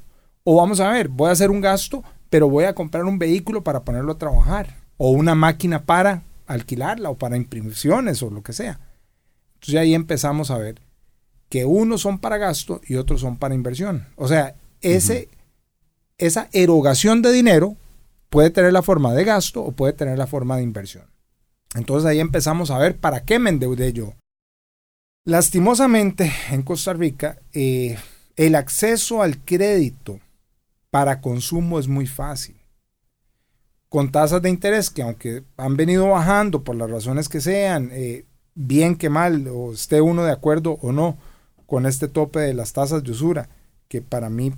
O 0.44 0.56
vamos 0.56 0.78
a 0.80 0.90
ver, 0.90 1.08
voy 1.08 1.30
a 1.30 1.32
hacer 1.32 1.50
un 1.50 1.62
gasto, 1.62 2.04
pero 2.28 2.50
voy 2.50 2.64
a 2.64 2.74
comprar 2.74 3.04
un 3.04 3.18
vehículo 3.18 3.64
para 3.64 3.84
ponerlo 3.84 4.12
a 4.12 4.18
trabajar. 4.18 4.76
O 4.98 5.12
una 5.12 5.34
máquina 5.34 5.84
para 5.84 6.24
alquilarla 6.46 7.08
o 7.08 7.16
para 7.16 7.38
impresiones 7.38 8.22
o 8.22 8.28
lo 8.28 8.42
que 8.42 8.52
sea. 8.52 8.80
Entonces 9.54 9.80
ahí 9.80 9.94
empezamos 9.94 10.50
a 10.50 10.58
ver 10.58 10.85
que 11.48 11.64
unos 11.64 12.00
son 12.02 12.18
para 12.18 12.38
gasto 12.38 12.80
y 12.86 12.96
otros 12.96 13.20
son 13.20 13.36
para 13.36 13.54
inversión. 13.54 14.08
O 14.16 14.28
sea, 14.28 14.54
ese, 14.80 15.28
esa 16.18 16.48
erogación 16.52 17.22
de 17.22 17.32
dinero 17.32 17.76
puede 18.30 18.50
tener 18.50 18.72
la 18.72 18.82
forma 18.82 19.14
de 19.14 19.24
gasto 19.24 19.62
o 19.62 19.72
puede 19.72 19.92
tener 19.92 20.18
la 20.18 20.26
forma 20.26 20.56
de 20.56 20.62
inversión. 20.62 21.04
Entonces 21.74 22.06
ahí 22.06 22.20
empezamos 22.20 22.70
a 22.70 22.78
ver 22.78 22.96
para 22.96 23.24
qué 23.24 23.38
me 23.38 23.50
endeudé 23.50 23.92
yo. 23.92 24.14
Lastimosamente, 25.24 26.32
en 26.50 26.62
Costa 26.62 26.92
Rica, 26.92 27.38
eh, 27.52 27.98
el 28.36 28.54
acceso 28.54 29.22
al 29.22 29.38
crédito 29.38 30.20
para 30.90 31.20
consumo 31.20 31.78
es 31.78 31.88
muy 31.88 32.06
fácil. 32.06 32.56
Con 33.88 34.12
tasas 34.12 34.42
de 34.42 34.50
interés 34.50 34.90
que 34.90 35.02
aunque 35.02 35.42
han 35.56 35.76
venido 35.76 36.08
bajando 36.08 36.62
por 36.62 36.76
las 36.76 36.90
razones 36.90 37.28
que 37.28 37.40
sean, 37.40 37.90
eh, 37.92 38.24
bien 38.54 38.96
que 38.96 39.10
mal, 39.10 39.48
o 39.48 39.72
esté 39.72 40.00
uno 40.00 40.24
de 40.24 40.32
acuerdo 40.32 40.78
o 40.80 40.92
no 40.92 41.18
con 41.66 41.86
este 41.86 42.08
tope 42.08 42.40
de 42.40 42.54
las 42.54 42.72
tasas 42.72 43.02
de 43.02 43.10
usura, 43.10 43.48
que 43.88 44.02
para 44.02 44.30
mí, 44.30 44.52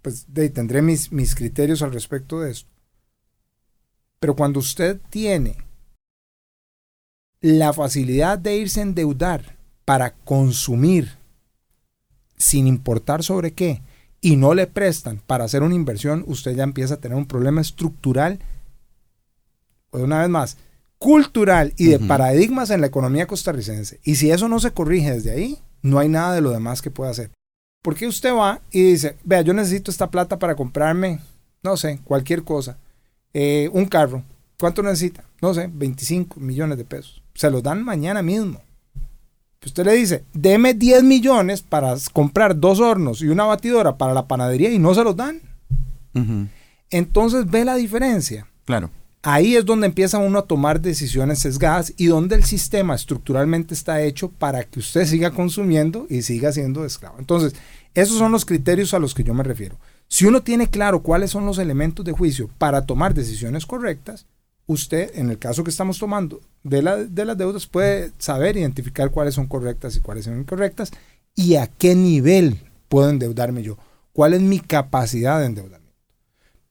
pues 0.00 0.26
tendré 0.54 0.82
mis, 0.82 1.12
mis 1.12 1.34
criterios 1.34 1.82
al 1.82 1.92
respecto 1.92 2.40
de 2.40 2.52
esto. 2.52 2.68
Pero 4.20 4.36
cuando 4.36 4.60
usted 4.60 5.00
tiene 5.10 5.56
la 7.40 7.72
facilidad 7.72 8.38
de 8.38 8.56
irse 8.56 8.80
a 8.80 8.84
endeudar 8.84 9.56
para 9.84 10.14
consumir, 10.14 11.16
sin 12.36 12.66
importar 12.66 13.24
sobre 13.24 13.52
qué, 13.52 13.82
y 14.20 14.36
no 14.36 14.54
le 14.54 14.68
prestan 14.68 15.20
para 15.26 15.44
hacer 15.44 15.64
una 15.64 15.74
inversión, 15.74 16.24
usted 16.28 16.54
ya 16.54 16.62
empieza 16.62 16.94
a 16.94 17.00
tener 17.00 17.18
un 17.18 17.26
problema 17.26 17.60
estructural, 17.60 18.38
o 19.90 19.98
una 19.98 20.20
vez 20.20 20.28
más, 20.28 20.56
cultural 20.98 21.74
y 21.76 21.86
de 21.86 21.98
paradigmas 21.98 22.70
en 22.70 22.80
la 22.80 22.86
economía 22.86 23.26
costarricense. 23.26 23.98
Y 24.04 24.14
si 24.14 24.30
eso 24.30 24.48
no 24.48 24.60
se 24.60 24.70
corrige 24.70 25.12
desde 25.12 25.32
ahí, 25.32 25.58
no 25.82 25.98
hay 25.98 26.08
nada 26.08 26.34
de 26.34 26.40
lo 26.40 26.50
demás 26.50 26.80
que 26.80 26.90
pueda 26.90 27.10
hacer. 27.10 27.30
Porque 27.82 28.06
usted 28.06 28.32
va 28.32 28.60
y 28.70 28.82
dice, 28.82 29.16
vea, 29.24 29.42
yo 29.42 29.52
necesito 29.52 29.90
esta 29.90 30.10
plata 30.10 30.38
para 30.38 30.54
comprarme, 30.54 31.20
no 31.62 31.76
sé, 31.76 32.00
cualquier 32.04 32.44
cosa. 32.44 32.78
Eh, 33.34 33.68
un 33.72 33.86
carro. 33.86 34.22
¿Cuánto 34.58 34.82
necesita? 34.82 35.24
No 35.40 35.52
sé, 35.52 35.68
25 35.72 36.38
millones 36.38 36.78
de 36.78 36.84
pesos. 36.84 37.22
Se 37.34 37.50
los 37.50 37.62
dan 37.62 37.84
mañana 37.84 38.22
mismo. 38.22 38.60
Usted 39.64 39.84
le 39.84 39.94
dice, 39.94 40.24
deme 40.32 40.74
10 40.74 41.04
millones 41.04 41.62
para 41.62 41.94
comprar 42.12 42.58
dos 42.58 42.80
hornos 42.80 43.22
y 43.22 43.28
una 43.28 43.44
batidora 43.44 43.96
para 43.96 44.12
la 44.12 44.26
panadería 44.26 44.70
y 44.70 44.78
no 44.78 44.94
se 44.94 45.04
los 45.04 45.16
dan. 45.16 45.40
Entonces 46.90 47.50
ve 47.50 47.64
la 47.64 47.76
diferencia. 47.76 48.46
Claro. 48.64 48.90
Ahí 49.24 49.54
es 49.54 49.64
donde 49.64 49.86
empieza 49.86 50.18
uno 50.18 50.40
a 50.40 50.46
tomar 50.46 50.80
decisiones 50.80 51.38
sesgadas 51.38 51.94
y 51.96 52.06
donde 52.06 52.34
el 52.34 52.42
sistema 52.42 52.96
estructuralmente 52.96 53.72
está 53.72 54.02
hecho 54.02 54.28
para 54.30 54.64
que 54.64 54.80
usted 54.80 55.06
siga 55.06 55.30
consumiendo 55.30 56.06
y 56.10 56.22
siga 56.22 56.50
siendo 56.50 56.84
esclavo. 56.84 57.16
Entonces, 57.20 57.54
esos 57.94 58.18
son 58.18 58.32
los 58.32 58.44
criterios 58.44 58.94
a 58.94 58.98
los 58.98 59.14
que 59.14 59.22
yo 59.22 59.32
me 59.32 59.44
refiero. 59.44 59.76
Si 60.08 60.26
uno 60.26 60.42
tiene 60.42 60.66
claro 60.66 61.02
cuáles 61.02 61.30
son 61.30 61.46
los 61.46 61.58
elementos 61.58 62.04
de 62.04 62.12
juicio 62.12 62.50
para 62.58 62.84
tomar 62.84 63.14
decisiones 63.14 63.64
correctas, 63.64 64.26
usted, 64.66 65.12
en 65.14 65.30
el 65.30 65.38
caso 65.38 65.62
que 65.62 65.70
estamos 65.70 65.98
tomando 65.98 66.40
de, 66.64 66.82
las 66.82 67.08
deudas, 67.14 67.66
puede 67.66 68.10
saber 68.18 68.56
identificar 68.56 69.10
cuáles 69.10 69.34
son 69.34 69.46
correctas 69.46 69.94
y 69.94 70.00
cuáles 70.00 70.24
son 70.24 70.40
incorrectas 70.40 70.90
y 71.36 71.54
a 71.54 71.68
qué 71.68 71.94
nivel 71.94 72.60
puedo 72.88 73.08
endeudarme 73.08 73.62
yo, 73.62 73.78
cuál 74.12 74.34
es 74.34 74.40
mi 74.40 74.58
capacidad 74.58 75.38
de 75.38 75.46
endeudamiento. 75.46 75.81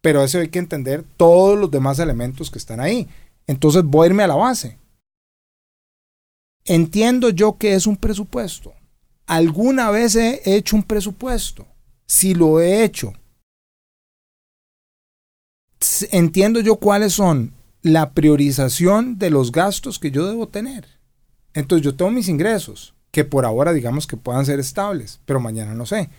Pero 0.02 0.24
eso 0.24 0.40
hay 0.40 0.50
que 0.50 0.60
entender 0.60 1.04
todos 1.18 1.58
los 1.58 1.70
demás 1.70 2.00
elementos 2.00 2.50
que 2.50 2.58
están 2.58 2.80
ahí. 2.80 3.08
Entonces 3.48 3.84
voy 3.84 4.06
a 4.06 4.10
irme 4.10 4.24
a 4.24 4.28
la 4.28 4.36
base. 4.36 4.78
Entiendo 6.66 7.30
yo 7.30 7.58
que 7.58 7.74
es 7.74 7.88
un 7.88 7.98
presupuesto. 7.98 8.74
¿Alguna 9.28 9.92
vez 9.92 10.16
he 10.16 10.42
hecho 10.46 10.76
un 10.76 10.84
presupuesto? 10.84 11.66
Si 12.06 12.34
lo 12.34 12.60
he 12.60 12.84
hecho, 12.84 13.14
entiendo 16.12 16.60
yo 16.60 16.76
cuáles 16.76 17.14
son 17.14 17.54
la 17.82 18.12
priorización 18.12 19.18
de 19.18 19.30
los 19.30 19.52
gastos 19.52 20.00
que 20.00 20.12
yo 20.12 20.28
debo 20.28 20.48
tener. 20.48 20.88
Entonces 21.54 21.84
yo 21.84 21.96
tengo 21.96 22.12
mis 22.12 22.28
ingresos, 22.28 22.94
que 23.12 23.26
por 23.26 23.46
ahora 23.46 23.74
digamos 23.74 24.08
que 24.08 24.18
puedan 24.18 24.46
ser 24.46 24.60
estables, 24.60 25.20
pero 25.26 25.40
mañana 25.40 25.74
no 25.74 25.86
sé. 25.86 26.10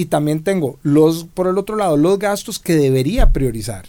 Y 0.00 0.06
también 0.06 0.42
tengo 0.42 0.78
los, 0.82 1.24
por 1.24 1.46
el 1.46 1.58
otro 1.58 1.76
lado, 1.76 1.98
los 1.98 2.18
gastos 2.18 2.58
que 2.58 2.74
debería 2.74 3.34
priorizar. 3.34 3.84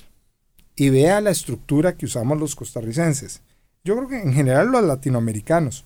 Y 0.75 0.89
vea 0.89 1.21
la 1.21 1.29
estructura 1.29 1.95
que 1.95 2.05
usamos 2.05 2.37
los 2.37 2.53
costarricenses. 2.53 3.39
Yo 3.85 3.95
creo 3.95 4.09
que 4.09 4.21
en 4.21 4.33
general 4.33 4.67
los 4.67 4.83
latinoamericanos. 4.83 5.85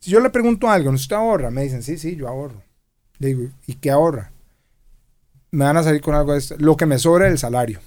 Si 0.00 0.10
yo 0.10 0.18
le 0.18 0.30
pregunto 0.30 0.68
algo, 0.68 0.90
¿usted 0.90 1.14
ahorra? 1.14 1.52
Me 1.52 1.62
dicen, 1.62 1.84
sí, 1.84 1.98
sí, 1.98 2.16
yo 2.16 2.26
ahorro. 2.26 2.64
Le 3.20 3.28
digo, 3.28 3.48
¿y 3.68 3.74
qué 3.74 3.92
ahorra? 3.92 4.32
me 5.52 5.66
van 5.66 5.76
a 5.76 5.84
salir 5.84 6.00
con 6.00 6.16
algo 6.16 6.32
de 6.32 6.38
esto. 6.38 6.56
Lo 6.58 6.76
que 6.76 6.84
me 6.84 6.98
sobra 6.98 7.28
el 7.28 7.38
salario. 7.38 7.78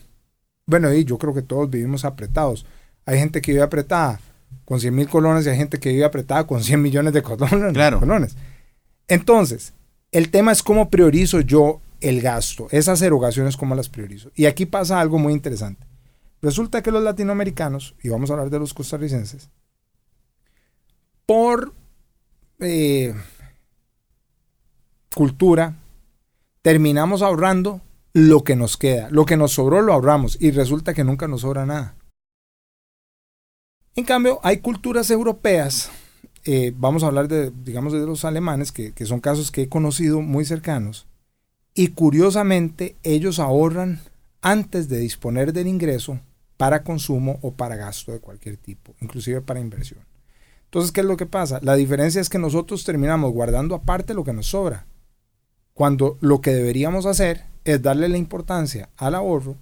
Bueno, 0.68 0.94
y 0.94 1.04
yo 1.04 1.18
creo 1.18 1.34
que 1.34 1.42
todos 1.42 1.70
vivimos 1.70 2.06
apretados. 2.06 2.66
Hay 3.06 3.20
gente 3.20 3.42
que 3.42 3.52
vive 3.52 3.64
apretada 3.66 4.22
con 4.64 4.80
100 4.80 4.96
mil 4.96 5.10
colones 5.10 5.46
y 5.46 5.50
hay 5.50 5.58
gente 5.58 5.82
que 5.82 5.90
vive 5.90 6.06
apretada 6.06 6.48
con 6.48 6.64
100 6.64 6.82
millones 6.82 7.12
de 7.12 7.22
colones. 7.22 7.74
Claro. 7.74 8.00
Entonces, 9.10 9.74
el 10.12 10.32
tema 10.32 10.52
es 10.52 10.64
cómo 10.64 10.90
priorizo 10.90 11.42
yo 11.42 11.82
el 12.02 12.22
gasto. 12.22 12.68
Esas 12.72 13.02
erogaciones, 13.02 13.58
cómo 13.58 13.76
las 13.76 13.90
priorizo. 13.90 14.32
Y 14.36 14.46
aquí 14.46 14.66
pasa 14.66 15.00
algo 15.00 15.18
muy 15.18 15.34
interesante. 15.34 15.86
Resulta 16.42 16.84
que 16.84 16.92
los 16.92 17.04
latinoamericanos, 17.04 17.96
y 18.04 18.10
vamos 18.10 18.30
a 18.30 18.34
hablar 18.34 18.50
de 18.50 18.60
los 18.60 18.74
costarricenses, 18.74 19.50
por 21.26 21.74
eh, 22.60 23.14
cultura, 25.14 25.76
terminamos 26.62 27.22
ahorrando 27.22 27.82
lo 28.14 28.44
que 28.44 28.56
nos 28.56 28.78
queda. 28.78 29.10
Lo 29.12 29.26
que 29.26 29.38
nos 29.38 29.54
sobró 29.54 29.82
lo 29.82 29.94
ahorramos 29.94 30.38
y 30.40 30.52
resulta 30.52 30.94
que 30.94 31.04
nunca 31.04 31.28
nos 31.28 31.42
sobra 31.42 31.66
nada. 31.66 31.96
En 33.96 34.06
cambio, 34.06 34.40
hay 34.44 34.60
culturas 34.60 35.10
europeas, 35.10 35.90
eh, 36.48 36.74
vamos 36.76 37.04
a 37.04 37.08
hablar 37.08 37.28
de, 37.28 37.52
digamos, 37.64 37.94
de 37.94 38.00
los 38.06 38.26
alemanes, 38.26 38.72
que, 38.72 38.94
que 38.94 39.06
son 39.06 39.20
casos 39.20 39.52
que 39.52 39.64
he 39.64 39.70
conocido 39.70 40.22
muy 40.22 40.46
cercanos, 40.46 41.06
y 41.76 41.90
curiosamente 41.90 42.96
ellos 43.04 43.38
ahorran 43.38 44.00
antes 44.42 44.90
de 44.90 44.98
disponer 44.98 45.54
del 45.54 45.68
ingreso 45.68 46.20
para 46.56 46.84
consumo 46.84 47.38
o 47.42 47.52
para 47.52 47.76
gasto 47.76 48.14
de 48.14 48.20
cualquier 48.20 48.58
tipo, 48.58 48.96
inclusive 49.02 49.42
para 49.42 49.60
inversión. 49.60 50.00
Entonces, 50.66 50.92
¿qué 50.92 51.02
es 51.02 51.06
lo 51.06 51.18
que 51.18 51.26
pasa? 51.26 51.60
La 51.62 51.76
diferencia 51.76 52.20
es 52.20 52.30
que 52.30 52.40
nosotros 52.40 52.84
terminamos 52.84 53.32
guardando 53.32 53.76
aparte 53.76 54.14
lo 54.14 54.24
que 54.24 54.34
nos 54.34 54.48
sobra 54.48 54.88
cuando 55.74 56.18
lo 56.22 56.42
que 56.42 56.52
deberíamos 56.52 57.06
hacer 57.06 57.44
es 57.64 57.82
darle 57.84 58.10
la 58.10 58.18
importancia 58.18 58.90
al 58.98 59.14
ahorro 59.14 59.56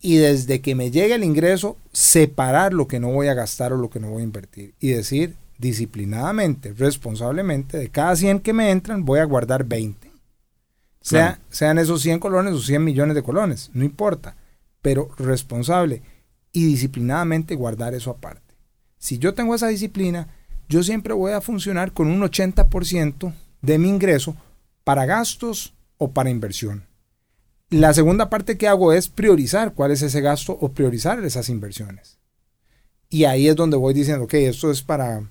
y 0.00 0.16
desde 0.16 0.60
que 0.60 0.74
me 0.74 0.90
llegue 0.90 1.14
el 1.14 1.22
ingreso, 1.24 1.76
separar 1.92 2.72
lo 2.72 2.88
que 2.88 2.98
no 2.98 3.12
voy 3.12 3.28
a 3.28 3.34
gastar 3.34 3.72
o 3.72 3.76
lo 3.76 3.90
que 3.90 4.00
no 4.00 4.10
voy 4.10 4.22
a 4.22 4.24
invertir. 4.24 4.74
Y 4.80 4.88
decir 4.88 5.36
disciplinadamente, 5.60 6.72
responsablemente, 6.72 7.78
de 7.78 7.90
cada 7.90 8.16
100 8.16 8.40
que 8.40 8.52
me 8.52 8.70
entran, 8.70 9.04
voy 9.04 9.20
a 9.20 9.24
guardar 9.24 9.64
20. 9.64 10.10
Sea, 11.02 11.40
Sean 11.48 11.78
esos 11.78 12.02
100 12.02 12.18
colones 12.18 12.54
o 12.54 12.60
100 12.60 12.84
millones 12.84 13.14
de 13.14 13.22
colones, 13.22 13.70
no 13.72 13.84
importa. 13.84 14.36
Pero 14.82 15.10
responsable 15.18 16.02
y 16.52 16.64
disciplinadamente 16.64 17.54
guardar 17.54 17.94
eso 17.94 18.10
aparte. 18.10 18.54
Si 18.98 19.18
yo 19.18 19.34
tengo 19.34 19.54
esa 19.54 19.68
disciplina, 19.68 20.28
yo 20.68 20.82
siempre 20.82 21.14
voy 21.14 21.32
a 21.32 21.40
funcionar 21.40 21.92
con 21.92 22.06
un 22.08 22.20
80% 22.20 23.32
de 23.62 23.78
mi 23.78 23.88
ingreso 23.88 24.36
para 24.84 25.06
gastos 25.06 25.74
o 25.98 26.12
para 26.12 26.30
inversión. 26.30 26.86
La 27.70 27.94
segunda 27.94 28.30
parte 28.30 28.58
que 28.58 28.68
hago 28.68 28.92
es 28.92 29.08
priorizar 29.08 29.74
cuál 29.74 29.90
es 29.92 30.02
ese 30.02 30.20
gasto 30.20 30.56
o 30.60 30.72
priorizar 30.72 31.22
esas 31.24 31.48
inversiones. 31.48 32.18
Y 33.08 33.24
ahí 33.24 33.48
es 33.48 33.56
donde 33.56 33.76
voy 33.76 33.94
diciendo, 33.94 34.24
ok, 34.24 34.34
esto 34.34 34.70
es 34.70 34.82
para 34.82 35.30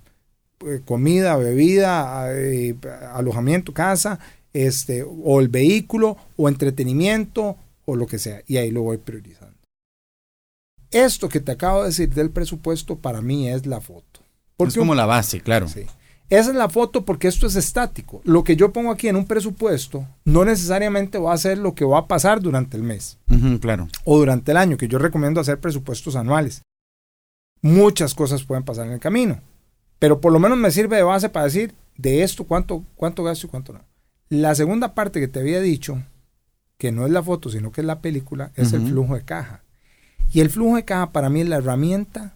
eh, 0.65 0.81
comida, 0.85 1.37
bebida, 1.37 2.27
eh, 2.33 2.75
alojamiento, 3.13 3.73
casa, 3.73 4.19
este, 4.53 5.03
o 5.03 5.39
el 5.39 5.47
vehículo, 5.47 6.17
o 6.35 6.49
entretenimiento, 6.49 7.57
o 7.85 7.95
lo 7.95 8.07
que 8.07 8.19
sea. 8.19 8.41
Y 8.47 8.57
ahí 8.57 8.71
lo 8.71 8.81
voy 8.81 8.97
priorizando. 8.97 9.55
Esto 10.91 11.29
que 11.29 11.39
te 11.39 11.51
acabo 11.51 11.81
de 11.81 11.89
decir 11.89 12.09
del 12.13 12.31
presupuesto 12.31 12.97
para 12.97 13.21
mí 13.21 13.47
es 13.47 13.65
la 13.65 13.79
foto. 13.79 14.21
es 14.57 14.75
como 14.75 14.95
la 14.95 15.05
base, 15.05 15.41
claro. 15.41 15.67
Sí. 15.67 15.85
Esa 16.29 16.51
es 16.51 16.55
la 16.55 16.69
foto 16.69 17.05
porque 17.05 17.27
esto 17.27 17.47
es 17.47 17.55
estático. 17.55 18.21
Lo 18.23 18.43
que 18.43 18.55
yo 18.55 18.71
pongo 18.71 18.91
aquí 18.91 19.07
en 19.07 19.15
un 19.15 19.25
presupuesto 19.25 20.05
no 20.25 20.45
necesariamente 20.45 21.17
va 21.17 21.33
a 21.33 21.37
ser 21.37 21.57
lo 21.57 21.73
que 21.73 21.85
va 21.85 21.99
a 21.99 22.07
pasar 22.07 22.39
durante 22.39 22.77
el 22.77 22.83
mes. 22.83 23.17
claro. 23.61 23.87
O 24.03 24.17
durante 24.19 24.51
el 24.51 24.57
año, 24.57 24.77
que 24.77 24.87
yo 24.87 24.99
recomiendo 24.99 25.41
hacer 25.41 25.59
presupuestos 25.59 26.15
anuales. 26.15 26.61
Muchas 27.61 28.13
cosas 28.13 28.43
pueden 28.43 28.63
pasar 28.63 28.85
en 28.85 28.93
el 28.93 28.99
camino. 28.99 29.41
Pero 29.99 30.21
por 30.21 30.31
lo 30.31 30.39
menos 30.39 30.57
me 30.57 30.71
sirve 30.71 30.95
de 30.95 31.03
base 31.03 31.29
para 31.29 31.45
decir 31.45 31.75
de 31.97 32.23
esto 32.23 32.45
cuánto, 32.45 32.83
cuánto 32.95 33.23
gasto 33.23 33.47
y 33.47 33.49
cuánto 33.49 33.73
no. 33.73 33.81
La 34.29 34.55
segunda 34.55 34.95
parte 34.95 35.19
que 35.19 35.27
te 35.27 35.39
había 35.39 35.59
dicho, 35.59 36.01
que 36.77 36.91
no 36.91 37.05
es 37.05 37.11
la 37.11 37.21
foto, 37.21 37.49
sino 37.49 37.71
que 37.71 37.81
es 37.81 37.87
la 37.87 37.99
película, 37.99 38.51
es 38.55 38.73
el 38.73 38.87
flujo 38.87 39.15
de 39.15 39.23
caja. 39.23 39.63
Y 40.31 40.39
el 40.39 40.49
flujo 40.49 40.77
de 40.77 40.85
caja 40.85 41.11
para 41.11 41.29
mí 41.29 41.41
es 41.41 41.49
la 41.49 41.57
herramienta 41.57 42.35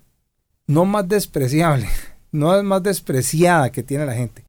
no 0.67 0.85
más 0.85 1.07
despreciable, 1.07 1.87
no 2.31 2.55
es 2.57 2.63
más 2.63 2.83
despreciada 2.83 3.71
que 3.71 3.83
tiene 3.83 4.05
la 4.05 4.15
gente. 4.15 4.43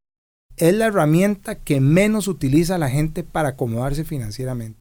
Es 0.56 0.74
la 0.74 0.86
herramienta 0.86 1.56
que 1.56 1.80
menos 1.80 2.28
utiliza 2.28 2.78
la 2.78 2.88
gente 2.88 3.24
para 3.24 3.50
acomodarse 3.50 4.04
financieramente. 4.04 4.80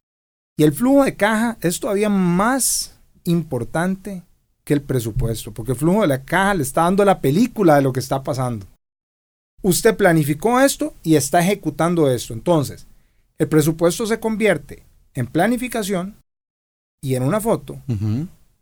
Y 0.56 0.62
el 0.62 0.72
flujo 0.72 1.04
de 1.04 1.16
caja 1.16 1.58
es 1.60 1.80
todavía 1.80 2.08
más 2.08 2.98
importante 3.24 4.22
que 4.64 4.74
el 4.74 4.82
presupuesto, 4.82 5.52
porque 5.52 5.72
el 5.72 5.78
flujo 5.78 6.02
de 6.02 6.08
la 6.08 6.24
caja 6.24 6.54
le 6.54 6.62
está 6.62 6.82
dando 6.82 7.04
la 7.04 7.20
película 7.20 7.76
de 7.76 7.82
lo 7.82 7.92
que 7.92 8.00
está 8.00 8.22
pasando. 8.22 8.66
Usted 9.62 9.96
planificó 9.96 10.60
esto 10.60 10.94
y 11.02 11.16
está 11.16 11.40
ejecutando 11.40 12.10
esto. 12.10 12.32
Entonces, 12.34 12.86
el 13.38 13.48
presupuesto 13.48 14.06
se 14.06 14.20
convierte 14.20 14.82
en 15.14 15.26
planificación 15.26 16.16
y 17.00 17.14
en 17.14 17.22
una 17.22 17.40
foto, 17.40 17.80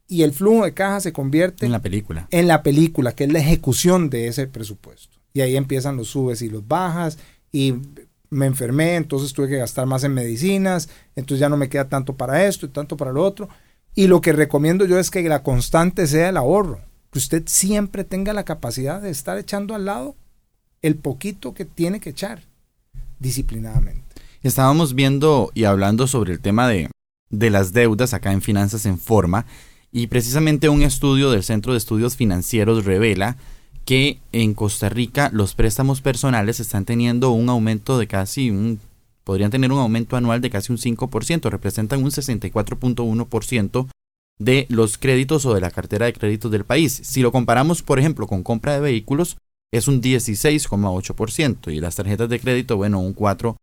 y 0.09 0.23
el 0.23 0.33
flujo 0.33 0.65
de 0.65 0.75
caja 0.75 1.01
se 1.01 1.13
convierte 1.13 1.65
en 1.65 1.73
la 1.73 1.81
película. 1.81 2.27
En 2.31 2.49
la 2.49 2.63
película, 2.63 3.13
que 3.13 3.25
es 3.25 3.33
la 3.33 3.39
ejecución 3.39 4.11
de 4.11 4.27
ese 4.27 4.47
presupuesto. 4.47 5.17
Y 5.33 5.41
ahí 5.41 5.57
empiezan 5.57 5.97
los 5.97 6.09
subes 6.09 6.43
y 6.43 6.51
los 6.51 6.67
bajas 6.67 7.19
y 7.51 7.75
me 8.29 8.47
enfermé, 8.47 8.97
entonces 8.97 9.33
tuve 9.33 9.49
que 9.49 9.59
gastar 9.59 9.87
más 9.87 10.05
en 10.05 10.15
medicinas, 10.15 10.89
entonces 11.17 11.41
ya 11.41 11.49
no 11.49 11.57
me 11.57 11.69
queda 11.69 11.89
tanto 11.89 12.17
para 12.17 12.47
esto 12.47 12.67
y 12.67 12.71
tanto 12.71 12.97
para 12.97 13.13
lo 13.13 13.23
otro. 13.23 13.49
Y 13.95 14.07
lo 14.07 14.21
que 14.21 14.33
recomiendo 14.33 14.87
yo 14.87 14.99
es 14.99 15.11
que 15.11 15.23
la 15.29 15.43
constante 15.43 16.07
sea 16.07 16.31
el 16.31 16.37
ahorro, 16.37 16.81
que 17.11 17.19
usted 17.19 17.43
siempre 17.47 18.05
tenga 18.05 18.33
la 18.33 18.45
capacidad 18.45 19.03
de 19.03 19.11
estar 19.11 19.39
echando 19.39 19.75
al 19.75 19.85
lado 19.85 20.17
el 20.81 20.97
poquito 20.97 21.55
que 21.55 21.65
tiene 21.65 22.01
que 22.01 22.11
echar 22.11 22.43
disciplinadamente. 23.19 24.03
Estábamos 24.43 24.95
viendo 24.95 25.51
y 25.55 25.65
hablando 25.65 26.07
sobre 26.07 26.33
el 26.33 26.41
tema 26.41 26.67
de, 26.69 26.91
de 27.31 27.51
las 27.51 27.73
deudas 27.73 28.15
acá 28.15 28.33
en 28.33 28.43
Finanzas 28.43 28.87
en 28.87 28.99
Forma 28.99 29.47
y 29.93 30.07
precisamente 30.07 30.71
un 30.71 30.83
estudio 30.83 31.31
del 31.31 31.45
Centro 31.45 31.73
de 31.73 31.79
Estudios 31.79 32.17
Financieros 32.17 32.85
revela 32.85 33.37
que 33.85 34.21
en 34.33 34.55
Costa 34.55 34.89
Rica 34.89 35.29
los 35.33 35.55
préstamos 35.55 36.01
personales 36.01 36.61
están 36.61 36.85
teniendo 36.85 37.31
un 37.31 37.49
aumento 37.51 37.99
de 37.99 38.07
casi 38.07 38.51
un 38.51 38.81
podrían 39.25 39.50
tener 39.50 39.73
un 39.73 39.79
aumento 39.79 40.17
anual 40.17 40.41
de 40.41 40.50
casi 40.50 40.73
un 40.73 40.79
5%, 40.79 41.50
representan 41.50 42.02
un 42.02 42.11
64.1% 42.11 43.88
de 44.38 44.67
los 44.69 44.99
créditos 44.99 45.47
o 45.47 45.55
de 45.55 45.61
la 45.61 45.71
cartera 45.71 46.07
de 46.07 46.12
créditos 46.12 46.50
del 46.50 46.64
país. 46.64 47.00
Si 47.02 47.23
lo 47.23 47.33
comparamos, 47.33 47.83
por 47.83 47.99
ejemplo, 47.99 48.26
con 48.26 48.43
compra 48.43 48.75
de 48.75 48.81
vehículos, 48.81 49.37
es 49.73 49.88
un 49.88 50.02
16,8% 50.02 51.73
y 51.73 51.81
las 51.81 51.97
tarjetas 51.97 52.29
de 52.29 52.41
crédito, 52.41 52.76
bueno, 52.76 53.00
un 53.00 53.14
4, 53.14 53.57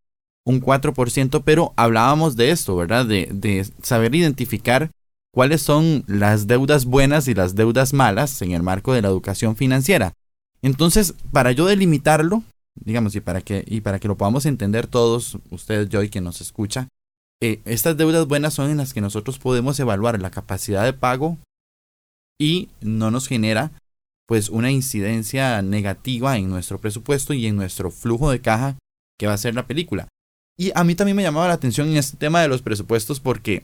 un 0.46 0.62
4%, 0.62 1.44
pero 1.44 1.74
hablábamos 1.76 2.36
de 2.36 2.52
esto, 2.52 2.76
¿verdad? 2.76 3.06
De, 3.06 3.30
de 3.32 3.66
saber 3.84 4.16
identificar 4.16 4.92
cuáles 5.32 5.62
son 5.62 6.04
las 6.08 6.48
deudas 6.48 6.86
buenas 6.86 7.28
y 7.28 7.36
las 7.36 7.56
deudas 7.56 7.94
malas 7.94 8.42
en 8.42 8.52
el 8.52 8.64
marco 8.64 8.94
de 8.94 9.02
la 9.02 9.10
educación 9.10 9.56
financiera. 9.56 10.14
Entonces, 10.62 11.14
para 11.32 11.52
yo 11.52 11.66
delimitarlo, 11.66 12.44
digamos, 12.84 13.16
y 13.16 13.22
para 13.22 13.42
que, 13.42 13.64
y 13.68 13.82
para 13.82 14.00
que 14.00 14.08
lo 14.08 14.18
podamos 14.18 14.46
entender 14.46 14.88
todos, 14.88 15.38
ustedes, 15.50 15.90
yo 15.90 16.04
y 16.04 16.10
quien 16.10 16.24
nos 16.24 16.42
escucha, 16.42 16.88
eh, 17.42 17.62
estas 17.66 17.96
deudas 17.96 18.28
buenas 18.28 18.54
son 18.54 18.70
en 18.70 18.78
las 18.78 18.94
que 18.94 19.02
nosotros 19.02 19.40
podemos 19.40 19.80
evaluar 19.80 20.20
la 20.22 20.32
capacidad 20.32 20.84
de 20.84 20.94
pago 20.94 21.38
y 22.40 22.70
no 22.82 23.12
nos 23.12 23.28
genera 23.28 23.72
pues 24.28 24.50
una 24.50 24.72
incidencia 24.72 25.62
negativa 25.62 26.38
en 26.38 26.50
nuestro 26.50 26.80
presupuesto 26.80 27.34
y 27.34 27.48
en 27.48 27.56
nuestro 27.56 27.92
flujo 27.92 28.30
de 28.30 28.42
caja 28.42 28.78
que 29.18 29.28
va 29.28 29.34
a 29.34 29.38
ser 29.38 29.56
la 29.56 29.68
película. 29.68 30.08
Y 30.58 30.72
a 30.76 30.84
mí 30.84 30.94
también 30.96 31.16
me 31.16 31.24
llamaba 31.24 31.48
la 31.48 31.54
atención 31.54 31.88
en 31.88 31.98
este 31.98 32.18
tema 32.18 32.42
de 32.42 32.48
los 32.48 32.62
presupuestos 32.62 33.20
porque 33.20 33.64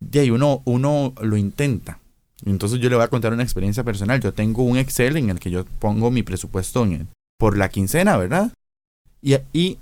de 0.00 0.20
ahí 0.20 0.30
uno, 0.30 0.62
uno 0.64 1.12
lo 1.20 1.36
intenta. 1.36 2.00
Entonces 2.44 2.78
yo 2.80 2.88
le 2.88 2.96
voy 2.96 3.04
a 3.04 3.08
contar 3.08 3.32
una 3.32 3.42
experiencia 3.42 3.84
personal. 3.84 4.20
Yo 4.20 4.32
tengo 4.32 4.62
un 4.62 4.76
Excel 4.76 5.16
en 5.16 5.30
el 5.30 5.40
que 5.40 5.50
yo 5.50 5.64
pongo 5.64 6.10
mi 6.10 6.22
presupuesto 6.22 6.84
en 6.84 7.08
por 7.38 7.56
la 7.56 7.68
quincena, 7.68 8.16
¿verdad? 8.16 8.52
Y, 9.22 9.36
y, 9.52 9.78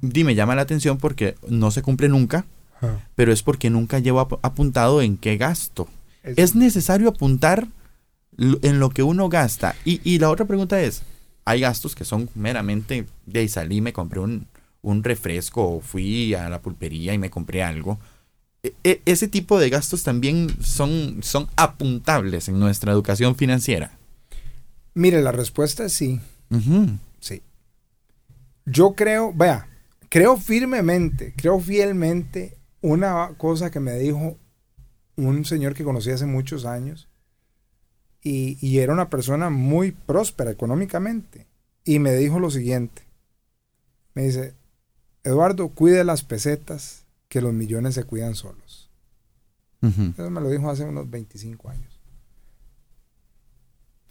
me 0.00 0.34
llama 0.34 0.54
la 0.54 0.62
atención 0.62 0.98
porque 0.98 1.36
no 1.48 1.70
se 1.70 1.82
cumple 1.82 2.08
nunca, 2.08 2.44
pero 3.14 3.32
es 3.32 3.42
porque 3.42 3.70
nunca 3.70 3.98
llevo 3.98 4.20
apuntado 4.20 5.00
en 5.00 5.16
qué 5.16 5.36
gasto. 5.36 5.88
Es, 6.22 6.54
necesario 6.54 7.08
apuntar 7.08 7.66
en 8.38 8.78
lo 8.78 8.90
que 8.90 9.02
uno 9.02 9.28
gasta. 9.28 9.74
Y, 9.84 10.00
y, 10.04 10.18
la 10.18 10.30
otra 10.30 10.44
pregunta 10.44 10.80
es, 10.80 11.02
hay 11.44 11.60
gastos 11.60 11.94
que 11.94 12.04
son 12.04 12.28
meramente 12.34 13.06
de 13.26 13.40
ahí 13.40 13.48
salí, 13.48 13.80
me 13.80 13.92
compré 13.92 14.20
un, 14.20 14.46
un 14.82 15.02
refresco 15.02 15.76
o 15.76 15.80
fui 15.80 16.34
a 16.34 16.48
la 16.48 16.60
pulpería 16.60 17.14
y 17.14 17.18
me 17.18 17.30
compré 17.30 17.62
algo 17.62 17.98
e, 18.64 18.74
e, 18.82 19.02
ese 19.04 19.28
tipo 19.28 19.58
de 19.58 19.68
gastos 19.68 20.02
también 20.02 20.48
son, 20.62 21.18
son 21.22 21.48
apuntables 21.54 22.48
en 22.48 22.58
nuestra 22.58 22.92
educación 22.92 23.36
financiera. 23.36 23.98
Mire, 24.94 25.20
la 25.20 25.32
respuesta 25.32 25.84
es 25.84 25.92
sí. 25.92 26.20
Sí. 27.20 27.42
Yo 28.66 28.94
creo, 28.94 29.32
vea, 29.32 29.68
creo 30.08 30.36
firmemente, 30.36 31.34
creo 31.36 31.58
fielmente 31.60 32.56
una 32.80 33.30
cosa 33.36 33.70
que 33.70 33.80
me 33.80 33.94
dijo 33.94 34.36
un 35.16 35.44
señor 35.44 35.74
que 35.74 35.84
conocí 35.84 36.10
hace 36.10 36.26
muchos 36.26 36.64
años 36.64 37.08
y, 38.22 38.58
y 38.60 38.78
era 38.78 38.92
una 38.92 39.10
persona 39.10 39.50
muy 39.50 39.92
próspera 39.92 40.50
económicamente. 40.50 41.46
Y 41.84 41.98
me 41.98 42.14
dijo 42.14 42.40
lo 42.40 42.50
siguiente. 42.50 43.02
Me 44.14 44.22
dice, 44.22 44.54
Eduardo, 45.22 45.68
cuide 45.68 46.04
las 46.04 46.22
pesetas 46.22 47.04
que 47.28 47.40
los 47.40 47.52
millones 47.52 47.94
se 47.94 48.04
cuidan 48.04 48.34
solos. 48.34 48.90
Eso 49.82 50.30
me 50.30 50.40
lo 50.40 50.48
dijo 50.48 50.70
hace 50.70 50.84
unos 50.84 51.10
25 51.10 51.68
años. 51.68 51.93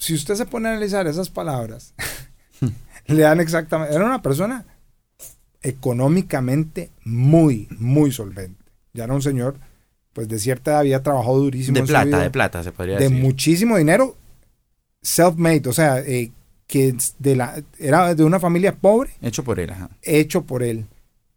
Si 0.04 0.14
usted 0.14 0.36
se 0.36 0.46
pone 0.46 0.68
a 0.68 0.72
analizar 0.74 1.08
esas 1.08 1.30
palabras, 1.30 1.94
le 3.08 3.22
dan 3.22 3.40
exactamente... 3.40 3.96
Era 3.96 4.04
una 4.04 4.22
persona 4.22 4.66
económicamente 5.62 6.92
muy, 7.06 7.70
muy 7.80 8.12
solvente. 8.12 8.66
Ya 8.92 9.06
era 9.06 9.14
un 9.14 9.22
señor, 9.22 9.56
pues 10.12 10.28
de 10.28 10.40
cierta 10.40 10.72
edad 10.72 10.80
había 10.82 11.04
trabajado 11.04 11.40
durísimo. 11.40 11.80
De 11.80 11.84
plata, 11.84 12.20
de 12.20 12.30
plata, 12.32 12.64
se 12.64 12.74
podría 12.74 12.98
decir. 12.98 13.16
De 13.16 13.22
muchísimo 13.22 13.78
dinero, 13.78 14.18
self-made, 15.02 15.70
o 15.70 15.74
sea, 15.74 16.02
eh, 16.02 16.34
que 16.68 16.94
de 17.20 17.38
la, 17.38 17.64
era 17.80 18.14
de 18.14 18.26
una 18.26 18.42
familia 18.42 18.76
pobre. 18.76 19.12
Hecho 19.22 19.46
por 19.46 19.58
él, 19.62 19.70
ajá. 19.70 19.90
Hecho 20.02 20.42
por 20.42 20.64
él. 20.64 20.86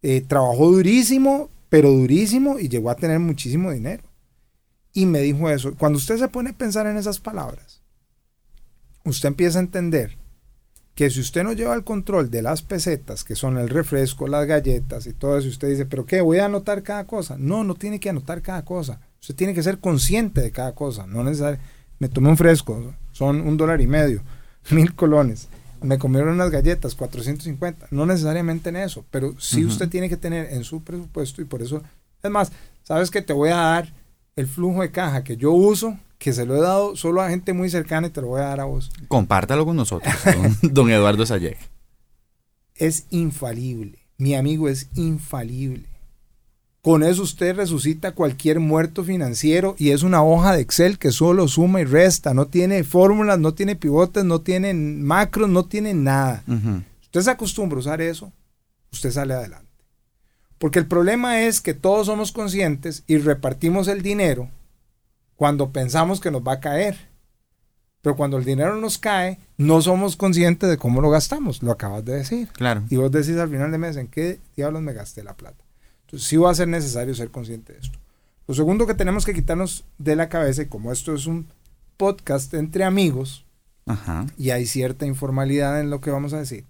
Eh, 0.02 0.22
trabajó 0.26 0.72
durísimo, 0.72 1.50
pero 1.68 1.92
durísimo 1.92 2.58
y 2.58 2.68
llegó 2.68 2.90
a 2.90 2.96
tener 2.96 3.20
muchísimo 3.20 3.70
dinero. 3.70 4.02
Y 4.92 5.06
me 5.06 5.20
dijo 5.20 5.48
eso. 5.50 5.72
Cuando 5.76 5.98
usted 5.98 6.18
se 6.18 6.26
pone 6.26 6.50
a 6.50 6.58
pensar 6.58 6.88
en 6.88 6.96
esas 6.96 7.20
palabras, 7.20 7.65
usted 9.06 9.28
empieza 9.28 9.58
a 9.58 9.62
entender 9.62 10.16
que 10.94 11.10
si 11.10 11.20
usted 11.20 11.44
no 11.44 11.52
lleva 11.52 11.74
el 11.74 11.84
control 11.84 12.30
de 12.30 12.42
las 12.42 12.62
pesetas, 12.62 13.24
que 13.24 13.34
son 13.34 13.58
el 13.58 13.68
refresco, 13.68 14.28
las 14.28 14.46
galletas 14.46 15.06
y 15.06 15.12
todo 15.12 15.38
eso, 15.38 15.48
usted 15.48 15.68
dice, 15.68 15.86
pero 15.86 16.06
¿qué? 16.06 16.20
¿Voy 16.20 16.38
a 16.38 16.46
anotar 16.46 16.82
cada 16.82 17.04
cosa? 17.06 17.36
No, 17.38 17.64
no 17.64 17.74
tiene 17.74 18.00
que 18.00 18.08
anotar 18.08 18.40
cada 18.42 18.64
cosa. 18.64 19.00
Usted 19.20 19.34
tiene 19.34 19.54
que 19.54 19.62
ser 19.62 19.78
consciente 19.78 20.40
de 20.40 20.50
cada 20.50 20.74
cosa. 20.74 21.06
No 21.06 21.22
necesariamente, 21.22 21.66
me 21.98 22.08
tomé 22.08 22.28
un 22.30 22.36
fresco, 22.36 22.94
son 23.12 23.40
un 23.40 23.56
dólar 23.56 23.80
y 23.80 23.86
medio, 23.86 24.22
mil 24.70 24.94
colones 24.94 25.48
me 25.82 25.98
comieron 25.98 26.34
unas 26.34 26.50
galletas, 26.50 26.94
450. 26.94 27.88
No 27.90 28.06
necesariamente 28.06 28.68
en 28.68 28.76
eso, 28.76 29.04
pero 29.10 29.34
sí 29.38 29.64
usted 29.64 29.88
tiene 29.88 30.08
que 30.08 30.16
tener 30.16 30.52
en 30.52 30.64
su 30.64 30.82
presupuesto 30.82 31.42
y 31.42 31.44
por 31.44 31.62
eso, 31.62 31.82
es 32.22 32.30
más, 32.30 32.52
sabes 32.82 33.10
que 33.10 33.22
te 33.22 33.32
voy 33.32 33.50
a 33.50 33.56
dar 33.56 33.92
el 34.34 34.46
flujo 34.46 34.82
de 34.82 34.90
caja 34.90 35.24
que 35.24 35.36
yo 35.36 35.52
uso, 35.52 35.98
que 36.18 36.32
se 36.32 36.46
lo 36.46 36.56
he 36.56 36.60
dado 36.60 36.96
solo 36.96 37.22
a 37.22 37.30
gente 37.30 37.52
muy 37.52 37.70
cercana 37.70 38.08
y 38.08 38.10
te 38.10 38.20
lo 38.20 38.28
voy 38.28 38.40
a 38.40 38.46
dar 38.46 38.60
a 38.60 38.64
vos. 38.64 38.90
Compártalo 39.08 39.64
con 39.64 39.76
nosotros, 39.76 40.14
don, 40.62 40.90
Eduardo 40.90 41.26
Sayek. 41.26 41.58
Es 42.74 43.06
infalible. 43.10 43.98
Mi 44.18 44.34
amigo 44.34 44.68
es 44.68 44.88
infalible. 44.94 45.86
Con 46.80 47.02
eso 47.02 47.22
usted 47.22 47.56
resucita 47.56 48.12
cualquier 48.12 48.60
muerto 48.60 49.02
financiero 49.02 49.74
y 49.76 49.90
es 49.90 50.04
una 50.04 50.22
hoja 50.22 50.54
de 50.54 50.60
Excel 50.60 50.98
que 50.98 51.10
solo 51.10 51.48
suma 51.48 51.80
y 51.80 51.84
resta, 51.84 52.32
no 52.32 52.46
tiene 52.46 52.84
fórmulas, 52.84 53.40
no 53.40 53.54
tiene 53.54 53.74
pivotes, 53.74 54.24
no 54.24 54.40
tiene 54.40 54.72
macros, 54.72 55.48
no 55.50 55.64
tiene 55.64 55.94
nada. 55.94 56.44
Usted 57.02 57.22
se 57.22 57.30
acostumbra 57.30 57.78
a 57.78 57.80
usar 57.80 58.00
eso, 58.00 58.32
usted 58.92 59.10
sale 59.10 59.34
adelante. 59.34 59.66
Porque 60.58 60.78
el 60.78 60.86
problema 60.86 61.42
es 61.42 61.60
que 61.60 61.74
todos 61.74 62.06
somos 62.06 62.30
conscientes 62.30 63.02
y 63.08 63.18
repartimos 63.18 63.88
el 63.88 64.02
dinero 64.02 64.48
cuando 65.36 65.70
pensamos 65.70 66.20
que 66.20 66.30
nos 66.30 66.42
va 66.42 66.54
a 66.54 66.60
caer. 66.60 66.96
Pero 68.02 68.16
cuando 68.16 68.36
el 68.36 68.44
dinero 68.44 68.76
nos 68.76 68.98
cae, 68.98 69.38
no 69.56 69.82
somos 69.82 70.16
conscientes 70.16 70.70
de 70.70 70.76
cómo 70.76 71.00
lo 71.00 71.10
gastamos. 71.10 71.62
Lo 71.62 71.72
acabas 71.72 72.04
de 72.04 72.14
decir. 72.14 72.48
Claro. 72.52 72.84
Y 72.88 72.96
vos 72.96 73.10
decís 73.10 73.36
al 73.36 73.50
final 73.50 73.70
de 73.70 73.78
mes, 73.78 73.96
¿en 73.96 74.08
qué 74.08 74.40
diablos 74.56 74.82
me 74.82 74.92
gasté 74.92 75.24
la 75.24 75.34
plata? 75.34 75.64
Entonces 76.02 76.28
sí 76.28 76.36
va 76.36 76.50
a 76.50 76.54
ser 76.54 76.68
necesario 76.68 77.14
ser 77.14 77.30
consciente 77.30 77.72
de 77.72 77.80
esto. 77.80 77.98
Lo 78.46 78.54
segundo 78.54 78.86
que 78.86 78.94
tenemos 78.94 79.26
que 79.26 79.34
quitarnos 79.34 79.84
de 79.98 80.14
la 80.14 80.28
cabeza, 80.28 80.62
y 80.62 80.66
como 80.66 80.92
esto 80.92 81.14
es 81.14 81.26
un 81.26 81.48
podcast 81.96 82.54
entre 82.54 82.84
amigos, 82.84 83.44
Ajá. 83.86 84.26
y 84.38 84.50
hay 84.50 84.66
cierta 84.66 85.04
informalidad 85.04 85.80
en 85.80 85.90
lo 85.90 86.00
que 86.00 86.12
vamos 86.12 86.32
a 86.32 86.38
decir. 86.38 86.64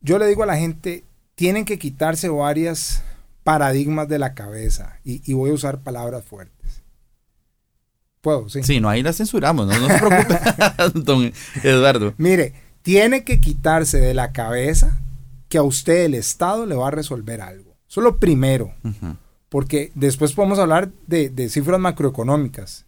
Yo 0.00 0.18
le 0.18 0.28
digo 0.28 0.44
a 0.44 0.46
la 0.46 0.56
gente, 0.56 1.04
tienen 1.34 1.64
que 1.64 1.80
quitarse 1.80 2.28
varias 2.28 3.02
paradigmas 3.42 4.06
de 4.08 4.20
la 4.20 4.34
cabeza 4.34 5.00
y, 5.02 5.28
y 5.28 5.34
voy 5.34 5.50
a 5.50 5.54
usar 5.54 5.80
palabras 5.80 6.24
fuertes. 6.24 6.55
¿Puedo? 8.20 8.48
Sí. 8.48 8.62
Sí, 8.62 8.80
no, 8.80 8.88
ahí 8.88 9.02
la 9.02 9.12
censuramos, 9.12 9.66
no, 9.66 9.78
no 9.78 9.88
se 9.88 9.98
preocupe, 9.98 10.38
don 10.94 11.32
Eduardo. 11.62 12.14
Mire, 12.18 12.54
tiene 12.82 13.24
que 13.24 13.40
quitarse 13.40 13.98
de 14.00 14.14
la 14.14 14.32
cabeza 14.32 14.98
que 15.48 15.58
a 15.58 15.62
usted 15.62 16.04
el 16.04 16.14
Estado 16.14 16.66
le 16.66 16.74
va 16.74 16.88
a 16.88 16.90
resolver 16.92 17.40
algo. 17.40 17.76
Eso 17.88 18.00
es 18.00 18.04
lo 18.04 18.18
primero, 18.18 18.72
porque 19.48 19.92
después 19.94 20.32
podemos 20.32 20.58
hablar 20.58 20.90
de, 21.06 21.30
de 21.30 21.48
cifras 21.48 21.78
macroeconómicas, 21.78 22.84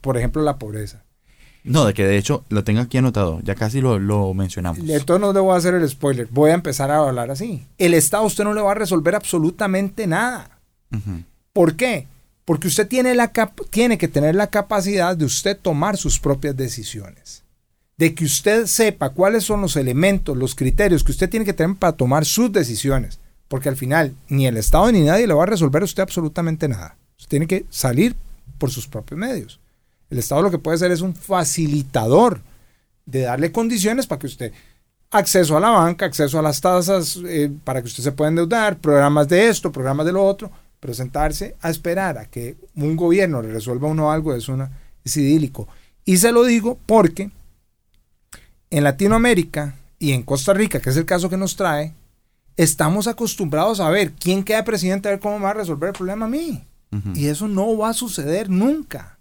por 0.00 0.16
ejemplo 0.16 0.42
la 0.42 0.58
pobreza. 0.58 1.04
No, 1.62 1.84
de 1.84 1.92
que 1.94 2.06
de 2.06 2.16
hecho 2.16 2.44
lo 2.48 2.64
tengo 2.64 2.80
aquí 2.80 2.98
anotado, 2.98 3.40
ya 3.42 3.54
casi 3.54 3.80
lo, 3.80 3.98
lo 3.98 4.32
mencionamos. 4.34 4.78
Entonces 4.80 5.20
no 5.20 5.32
le 5.32 5.40
voy 5.40 5.54
a 5.54 5.58
hacer 5.58 5.74
el 5.74 5.88
spoiler, 5.88 6.26
voy 6.30 6.50
a 6.50 6.54
empezar 6.54 6.90
a 6.90 6.98
hablar 6.98 7.30
así. 7.30 7.66
El 7.78 7.94
Estado 7.94 8.24
usted 8.24 8.44
no 8.44 8.54
le 8.54 8.62
va 8.62 8.72
a 8.72 8.74
resolver 8.74 9.14
absolutamente 9.14 10.06
nada. 10.06 10.58
¿Por 11.52 11.76
qué? 11.76 12.08
Porque 12.50 12.66
usted 12.66 12.88
tiene, 12.88 13.14
la 13.14 13.30
tiene 13.70 13.96
que 13.96 14.08
tener 14.08 14.34
la 14.34 14.48
capacidad 14.48 15.16
de 15.16 15.24
usted 15.24 15.56
tomar 15.56 15.96
sus 15.96 16.18
propias 16.18 16.56
decisiones. 16.56 17.44
De 17.96 18.12
que 18.12 18.24
usted 18.24 18.66
sepa 18.66 19.10
cuáles 19.10 19.44
son 19.44 19.60
los 19.60 19.76
elementos, 19.76 20.36
los 20.36 20.56
criterios 20.56 21.04
que 21.04 21.12
usted 21.12 21.30
tiene 21.30 21.46
que 21.46 21.52
tener 21.52 21.76
para 21.76 21.92
tomar 21.92 22.24
sus 22.24 22.50
decisiones. 22.50 23.20
Porque 23.46 23.68
al 23.68 23.76
final 23.76 24.16
ni 24.28 24.48
el 24.48 24.56
Estado 24.56 24.90
ni 24.90 25.02
nadie 25.02 25.28
le 25.28 25.34
va 25.34 25.44
a 25.44 25.46
resolver 25.46 25.82
a 25.82 25.84
usted 25.84 26.02
absolutamente 26.02 26.66
nada. 26.66 26.96
Usted 27.16 27.28
tiene 27.28 27.46
que 27.46 27.66
salir 27.70 28.16
por 28.58 28.72
sus 28.72 28.88
propios 28.88 29.20
medios. 29.20 29.60
El 30.10 30.18
Estado 30.18 30.42
lo 30.42 30.50
que 30.50 30.58
puede 30.58 30.74
hacer 30.74 30.90
es 30.90 31.02
un 31.02 31.14
facilitador 31.14 32.40
de 33.06 33.20
darle 33.20 33.52
condiciones 33.52 34.08
para 34.08 34.18
que 34.18 34.26
usted 34.26 34.52
acceso 35.12 35.56
a 35.56 35.60
la 35.60 35.70
banca, 35.70 36.06
acceso 36.06 36.36
a 36.36 36.42
las 36.42 36.60
tasas 36.60 37.16
eh, 37.24 37.48
para 37.62 37.80
que 37.80 37.86
usted 37.86 38.02
se 38.02 38.10
pueda 38.10 38.30
endeudar, 38.30 38.78
programas 38.78 39.28
de 39.28 39.46
esto, 39.46 39.70
programas 39.70 40.04
de 40.04 40.10
lo 40.10 40.24
otro, 40.24 40.50
pero 40.80 40.94
sentarse 40.94 41.56
a 41.60 41.70
esperar 41.70 42.18
a 42.18 42.24
que 42.24 42.56
un 42.74 42.96
gobierno 42.96 43.42
le 43.42 43.52
resuelva 43.52 43.88
uno 43.88 44.10
algo 44.10 44.34
es, 44.34 44.48
una, 44.48 44.70
es 45.04 45.16
idílico. 45.16 45.68
Y 46.04 46.16
se 46.16 46.32
lo 46.32 46.44
digo 46.44 46.78
porque 46.86 47.30
en 48.70 48.84
Latinoamérica 48.84 49.76
y 49.98 50.12
en 50.12 50.22
Costa 50.22 50.54
Rica, 50.54 50.80
que 50.80 50.90
es 50.90 50.96
el 50.96 51.04
caso 51.04 51.28
que 51.28 51.36
nos 51.36 51.56
trae, 51.56 51.92
estamos 52.56 53.06
acostumbrados 53.06 53.80
a 53.80 53.90
ver 53.90 54.12
quién 54.12 54.42
queda 54.42 54.64
presidente, 54.64 55.08
a 55.08 55.12
ver 55.12 55.20
cómo 55.20 55.38
va 55.38 55.50
a 55.50 55.54
resolver 55.54 55.88
el 55.90 55.94
problema 55.94 56.26
a 56.26 56.28
mí. 56.28 56.64
Y 57.14 57.26
eso 57.26 57.46
no 57.46 57.76
va 57.76 57.90
a 57.90 57.94
suceder 57.94 58.50
nunca. 58.50 59.19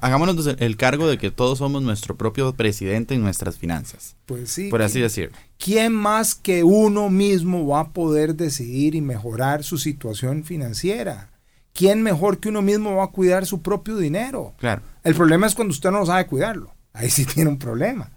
Hagámonos 0.00 0.36
entonces 0.36 0.56
el 0.60 0.76
cargo 0.76 1.06
de 1.08 1.18
que 1.18 1.30
todos 1.30 1.58
somos 1.58 1.82
nuestro 1.82 2.16
propio 2.16 2.52
presidente 2.54 3.14
en 3.14 3.20
nuestras 3.22 3.58
finanzas, 3.58 4.16
Pues 4.26 4.50
sí. 4.50 4.68
por 4.68 4.82
así 4.82 4.94
¿quién- 4.94 5.02
decirlo. 5.04 5.36
¿Quién 5.58 5.92
más 5.92 6.34
que 6.34 6.64
uno 6.64 7.10
mismo 7.10 7.66
va 7.66 7.80
a 7.80 7.88
poder 7.90 8.34
decidir 8.34 8.94
y 8.94 9.00
mejorar 9.00 9.62
su 9.64 9.78
situación 9.78 10.44
financiera? 10.44 11.30
¿Quién 11.74 12.02
mejor 12.02 12.38
que 12.38 12.48
uno 12.48 12.62
mismo 12.62 12.96
va 12.96 13.04
a 13.04 13.08
cuidar 13.08 13.46
su 13.46 13.62
propio 13.62 13.96
dinero? 13.96 14.54
Claro. 14.58 14.82
El 15.04 15.14
problema 15.14 15.46
es 15.46 15.54
cuando 15.54 15.72
usted 15.72 15.90
no 15.90 16.04
sabe 16.06 16.26
cuidarlo. 16.26 16.74
Ahí 16.92 17.10
sí 17.10 17.24
tiene 17.34 17.50
un 17.50 17.58
problema. 17.58 18.10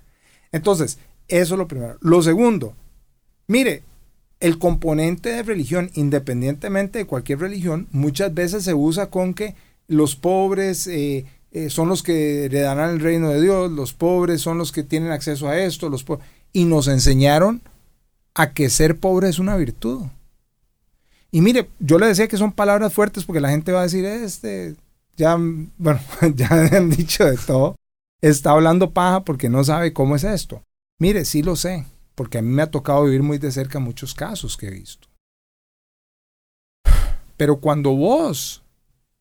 Entonces, 0.51 0.97
eso 1.27 1.53
es 1.55 1.57
lo 1.57 1.67
primero. 1.67 1.97
Lo 2.01 2.21
segundo, 2.21 2.75
mire, 3.47 3.83
el 4.39 4.57
componente 4.59 5.29
de 5.29 5.43
religión, 5.43 5.89
independientemente 5.93 6.99
de 6.99 7.05
cualquier 7.05 7.39
religión, 7.39 7.88
muchas 7.91 8.33
veces 8.33 8.63
se 8.63 8.73
usa 8.73 9.09
con 9.09 9.33
que 9.33 9.55
los 9.88 10.15
pobres 10.15 10.88
eh, 10.88 11.25
eh, 11.56 11.70
son 11.70 11.88
los 11.88 12.04
que 12.04 12.46
heredarán 12.46 12.89
el 12.89 13.00
reino 13.00 13.30
de 13.30 13.41
Dios, 13.41 13.72
los 13.72 13.94
pobres 13.94 14.41
son 14.41 14.58
los 14.58 14.74
que 14.74 14.84
tienen 14.84 15.12
acceso 15.12 15.48
a 15.48 15.58
esto, 15.58 15.88
los 15.88 16.04
po- 16.04 16.20
y 16.52 16.65
nos 16.65 16.89
enseñaron 16.89 17.62
a 18.34 18.52
que 18.54 18.70
ser 18.70 19.00
pobre 19.00 19.30
es 19.30 19.39
una 19.39 19.56
virtud. 19.56 20.04
Y 21.32 21.39
mire, 21.39 21.70
yo 21.80 21.98
le 21.98 22.08
decía 22.08 22.28
que 22.28 22.36
son 22.36 22.52
palabras 22.52 22.94
fuertes 22.94 23.24
porque 23.24 23.39
la 23.39 23.52
gente 23.52 23.72
va 23.72 23.80
a 23.80 23.84
decir, 23.84 24.04
este, 24.04 24.76
ya, 25.15 25.38
bueno, 25.38 26.02
ya 26.36 26.50
han 26.74 26.89
dicho 26.89 27.24
de 27.24 27.38
todo, 27.38 27.78
está 28.22 28.52
hablando 28.52 28.91
paja 28.91 29.24
porque 29.24 29.48
no 29.48 29.63
sabe 29.63 29.94
cómo 29.94 30.18
es 30.18 30.26
esto. 30.26 30.62
Mire, 31.00 31.24
sí 31.24 31.41
lo 31.41 31.56
sé, 31.56 31.86
porque 32.15 32.38
a 32.38 32.41
mí 32.41 32.50
me 32.50 32.63
ha 32.63 32.70
tocado 32.72 33.06
vivir 33.06 33.24
muy 33.24 33.38
de 33.38 33.54
cerca 33.54 33.80
muchos 33.80 34.13
casos 34.13 34.58
que 34.58 34.68
he 34.68 34.72
visto. 34.72 35.08
Pero 37.38 37.62
cuando 37.62 37.91
vos 37.96 38.62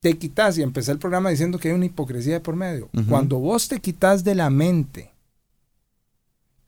te 0.04 0.18
quitas, 0.18 0.58
y 0.58 0.62
empecé 0.62 0.92
el 0.92 0.98
programa 0.98 1.30
diciendo 1.30 1.58
que 1.58 1.68
hay 1.68 1.74
una 1.74 1.86
hipocresía 1.86 2.34
de 2.34 2.40
por 2.40 2.56
medio, 2.56 2.90
cuando 3.08 3.38
vos 3.38 3.68
te 3.68 3.80
quitas 3.80 4.22
de 4.22 4.34
la 4.34 4.50
mente 4.50 5.12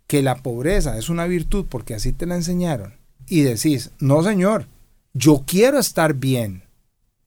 que 0.07 0.23
la 0.23 0.37
pobreza 0.37 0.97
es 0.97 1.11
una 1.11 1.27
virtud 1.27 1.67
porque 1.69 1.93
así 1.93 2.15
te 2.15 2.25
la 2.25 2.37
enseñaron, 2.37 2.95
y 3.29 3.43
decís, 3.43 3.91
no 3.99 4.23
señor, 4.23 4.69
yo 5.13 5.45
quiero 5.47 5.79
estar 5.79 6.15
bien. 6.15 6.63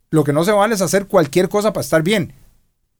Lo 0.09 0.23
que 0.23 0.33
no 0.33 0.43
se 0.43 0.51
vale 0.51 0.73
es 0.73 0.81
hacer 0.81 1.05
cualquier 1.05 1.47
cosa 1.47 1.73
para 1.73 1.83
estar 1.83 2.01
bien. 2.01 2.33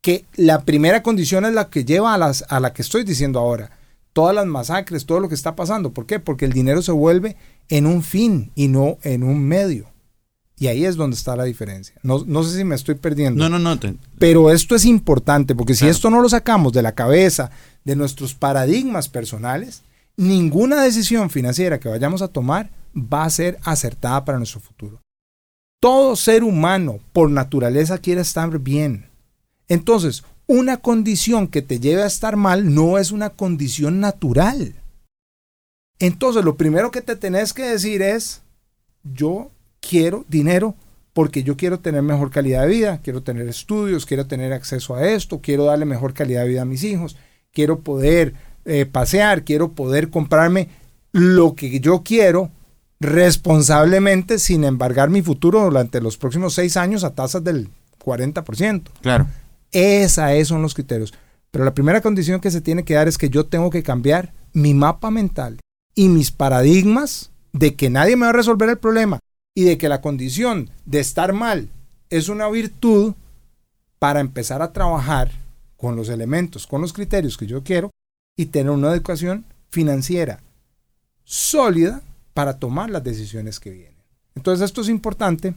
Que 0.02 0.26
la 0.36 0.62
primera 0.62 1.02
condición 1.02 1.46
es 1.46 1.54
la 1.54 1.72
que 1.72 1.86
lleva 1.86 2.14
a, 2.14 2.18
las, 2.20 2.46
a 2.48 2.60
la 2.60 2.74
que 2.74 2.84
estoy 2.84 3.04
diciendo 3.06 3.40
ahora. 3.40 3.72
Todas 4.14 4.36
las 4.36 4.46
masacres, 4.46 5.08
todo 5.08 5.20
lo 5.20 5.30
que 5.30 5.36
está 5.36 5.56
pasando. 5.56 5.94
¿Por 5.94 6.06
qué? 6.06 6.20
Porque 6.20 6.46
el 6.46 6.54
dinero 6.54 6.84
se 6.84 6.92
vuelve 6.92 7.38
en 7.70 7.88
un 7.88 8.04
fin 8.04 8.52
y 8.54 8.68
no 8.68 9.00
en 9.02 9.24
un 9.24 9.44
medio. 9.44 9.88
Y 10.60 10.68
ahí 10.68 10.84
es 10.86 10.96
donde 10.98 11.16
está 11.16 11.36
la 11.38 11.46
diferencia. 11.46 11.96
No, 12.04 12.24
no 12.28 12.44
sé 12.44 12.58
si 12.58 12.64
me 12.66 12.76
estoy 12.76 12.96
perdiendo. 12.96 13.42
No, 13.42 13.50
no, 13.50 13.60
no. 13.60 13.80
te- 13.80 13.96
Pero 14.18 14.52
esto 14.52 14.76
es 14.76 14.84
importante 14.86 15.56
porque 15.56 15.74
si 15.74 15.80
Claro. 15.82 15.92
esto 15.92 16.10
no 16.10 16.22
lo 16.22 16.28
sacamos 16.30 16.74
de 16.74 16.82
la 16.82 16.94
cabeza, 16.96 17.50
de 17.86 17.96
nuestros 17.96 18.34
paradigmas 18.36 19.08
personales, 19.08 19.84
ninguna 20.18 20.84
decisión 20.84 21.30
financiera 21.30 21.80
que 21.80 21.88
vayamos 21.88 22.22
a 22.22 22.28
tomar 22.28 22.70
va 22.94 23.24
a 23.24 23.30
ser 23.30 23.58
acertada 23.64 24.26
para 24.26 24.38
nuestro 24.38 24.60
futuro. 24.60 25.00
Todo 25.82 26.18
ser 26.18 26.44
humano 26.44 27.00
por 27.14 27.30
naturaleza 27.32 27.98
quiere 28.00 28.20
estar 28.22 28.60
bien. 28.60 29.06
Entonces, 29.70 30.24
una 30.46 30.76
condición 30.78 31.48
que 31.48 31.62
te 31.62 31.80
lleve 31.80 32.04
a 32.04 32.08
estar 32.08 32.36
mal 32.36 32.74
no 32.76 32.98
es 32.98 33.12
una 33.12 33.30
condición 33.30 34.02
natural. 34.02 34.76
Entonces, 36.00 36.44
lo 36.44 36.58
primero 36.58 36.92
que 36.92 37.02
te 37.02 37.16
tenés 37.16 37.54
que 37.54 37.64
decir 37.64 38.02
es, 38.02 38.42
yo 39.04 39.52
quiero 39.80 40.26
dinero 40.28 40.76
porque 41.14 41.44
yo 41.44 41.58
quiero 41.58 41.80
tener 41.80 42.02
mejor 42.02 42.32
calidad 42.32 42.62
de 42.62 42.70
vida, 42.70 43.02
quiero 43.04 43.24
tener 43.24 43.48
estudios, 43.48 44.06
quiero 44.06 44.28
tener 44.28 44.54
acceso 44.54 44.96
a 44.96 45.08
esto, 45.08 45.42
quiero 45.42 45.66
darle 45.66 45.86
mejor 45.86 46.14
calidad 46.14 46.44
de 46.44 46.50
vida 46.50 46.62
a 46.62 46.66
mis 46.66 46.84
hijos, 46.84 47.18
quiero 47.52 47.80
poder 47.82 48.34
eh, 48.66 48.86
pasear, 48.86 49.44
quiero 49.44 49.74
poder 49.74 50.10
comprarme 50.10 50.70
lo 51.12 51.56
que 51.56 51.80
yo 51.80 52.04
quiero 52.04 52.52
responsablemente 53.00 54.40
sin 54.40 54.64
embargar 54.64 55.10
mi 55.10 55.22
futuro 55.22 55.64
durante 55.64 56.02
los 56.02 56.18
próximos 56.18 56.54
seis 56.54 56.78
años 56.78 57.04
a 57.04 57.16
tasas 57.16 57.44
del 57.44 57.70
40%. 58.04 58.84
Claro. 59.02 59.28
Esa 59.72 60.34
esos 60.34 60.50
son 60.50 60.62
los 60.62 60.74
criterios. 60.74 61.14
Pero 61.52 61.66
la 61.66 61.74
primera 61.74 62.02
condición 62.02 62.40
que 62.40 62.52
se 62.52 62.62
tiene 62.62 62.84
que 62.84 62.94
dar 62.94 63.08
es 63.08 63.18
que 63.18 63.30
yo 63.30 63.46
tengo 63.46 63.70
que 63.70 63.84
cambiar 63.84 64.34
mi 64.54 64.74
mapa 64.74 65.12
mental 65.12 65.60
y 65.96 66.10
mis 66.10 66.32
paradigmas 66.32 67.32
de 67.52 67.76
que 67.76 67.90
nadie 67.90 68.16
me 68.16 68.26
va 68.26 68.30
a 68.30 68.34
resolver 68.34 68.70
el 68.70 68.78
problema 68.78 69.20
y 69.56 69.64
de 69.64 69.78
que 69.78 69.90
la 69.90 70.02
condición 70.02 70.70
de 70.86 71.00
estar 71.00 71.34
mal 71.34 71.70
es 72.10 72.30
una 72.30 72.48
virtud 72.50 73.14
para 74.00 74.20
empezar 74.20 74.62
a 74.62 74.72
trabajar 74.72 75.32
con 75.78 75.96
los 75.96 76.10
elementos, 76.10 76.68
con 76.68 76.82
los 76.82 76.94
criterios 76.94 77.38
que 77.38 77.48
yo 77.48 77.64
quiero 77.64 77.92
y 78.38 78.48
tener 78.48 78.72
una 78.72 78.92
educación 78.94 79.46
financiera 79.70 80.40
sólida 81.24 82.02
para 82.34 82.58
tomar 82.58 82.90
las 82.90 83.04
decisiones 83.04 83.60
que 83.60 83.72
vienen. 83.72 84.00
Entonces 84.36 84.66
esto 84.66 84.82
es 84.82 84.90
importante 84.90 85.56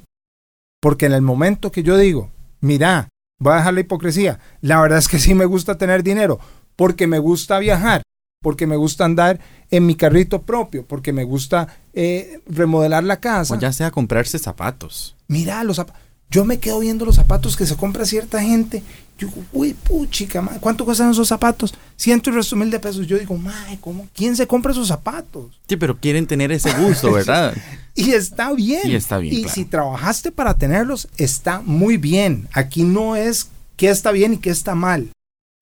porque 0.81 1.07
en 1.07 1.13
el 1.13 1.23
momento 1.23 1.71
que 1.71 1.83
yo 1.83 1.97
digo, 1.97 2.31
mira, 2.61 3.09
voy 3.39 3.53
a 3.53 3.57
dejar 3.57 3.75
la 3.75 3.81
hipocresía, 3.81 4.41
la 4.61 4.81
verdad 4.81 4.99
es 4.99 5.09
que 5.09 5.19
sí 5.19 5.35
me 5.35 5.45
gusta 5.45 5.79
tener 5.79 6.03
dinero 6.03 6.41
porque 6.77 7.07
me 7.07 7.19
gusta 7.19 7.59
viajar, 7.59 8.02
porque 8.43 8.67
me 8.67 8.77
gusta 8.77 9.05
andar 9.05 9.41
en 9.71 9.87
mi 9.87 9.95
carrito 9.95 10.43
propio, 10.43 10.85
porque 10.85 11.13
me 11.13 11.25
gusta 11.25 11.69
eh, 11.95 12.41
remodelar 12.47 13.05
la 13.05 13.21
casa. 13.21 13.55
O 13.55 13.59
ya 13.59 13.73
sea 13.73 13.91
comprarse 13.91 14.39
zapatos. 14.39 15.17
Mira 15.29 15.65
los 15.65 15.77
zapatos. 15.77 16.03
Yo 16.31 16.47
me 16.47 16.59
quedo 16.59 16.81
viendo 16.81 17.05
los 17.05 17.17
zapatos 17.17 17.57
que 17.57 17.67
se 17.67 17.77
compra 17.77 18.07
cierta 18.07 18.41
gente. 18.43 18.83
Yo 19.19 19.29
digo, 19.29 19.43
uy, 19.53 19.75
puchica, 19.75 20.43
¿cuánto 20.61 20.87
cuestan 20.87 21.11
esos 21.11 21.29
zapatos? 21.29 21.75
Ciento 21.97 22.31
y 22.31 22.33
resto 22.33 22.57
mil 22.57 22.71
de 22.71 22.81
pesos. 22.81 23.07
Yo 23.07 23.19
digo, 23.19 23.37
mae, 23.37 23.79
¿cómo? 23.81 24.09
¿Quién 24.15 24.35
se 24.35 24.47
compra 24.47 24.73
esos 24.73 24.89
zapatos? 24.89 25.61
Sí, 25.69 25.77
pero 25.77 25.99
quieren 26.01 26.27
tener 26.27 26.51
ese 26.51 26.73
gusto, 26.73 27.13
¿verdad? 27.13 27.55
Y 27.95 28.13
está 28.13 28.51
bien. 28.53 28.81
Y 28.85 28.95
está 28.95 29.19
bien, 29.19 29.35
Y 29.35 29.43
claro. 29.43 29.55
si 29.55 29.65
trabajaste 29.67 30.33
para 30.33 30.57
tenerlos, 30.57 31.07
está 31.19 31.61
muy 31.61 31.99
bien. 31.99 32.49
Aquí 32.55 32.83
no 32.83 33.15
es 33.15 33.49
qué 33.77 33.91
está 33.91 34.11
bien 34.11 34.33
y 34.33 34.39
qué 34.39 34.49
está 34.49 34.75
mal. 34.75 35.11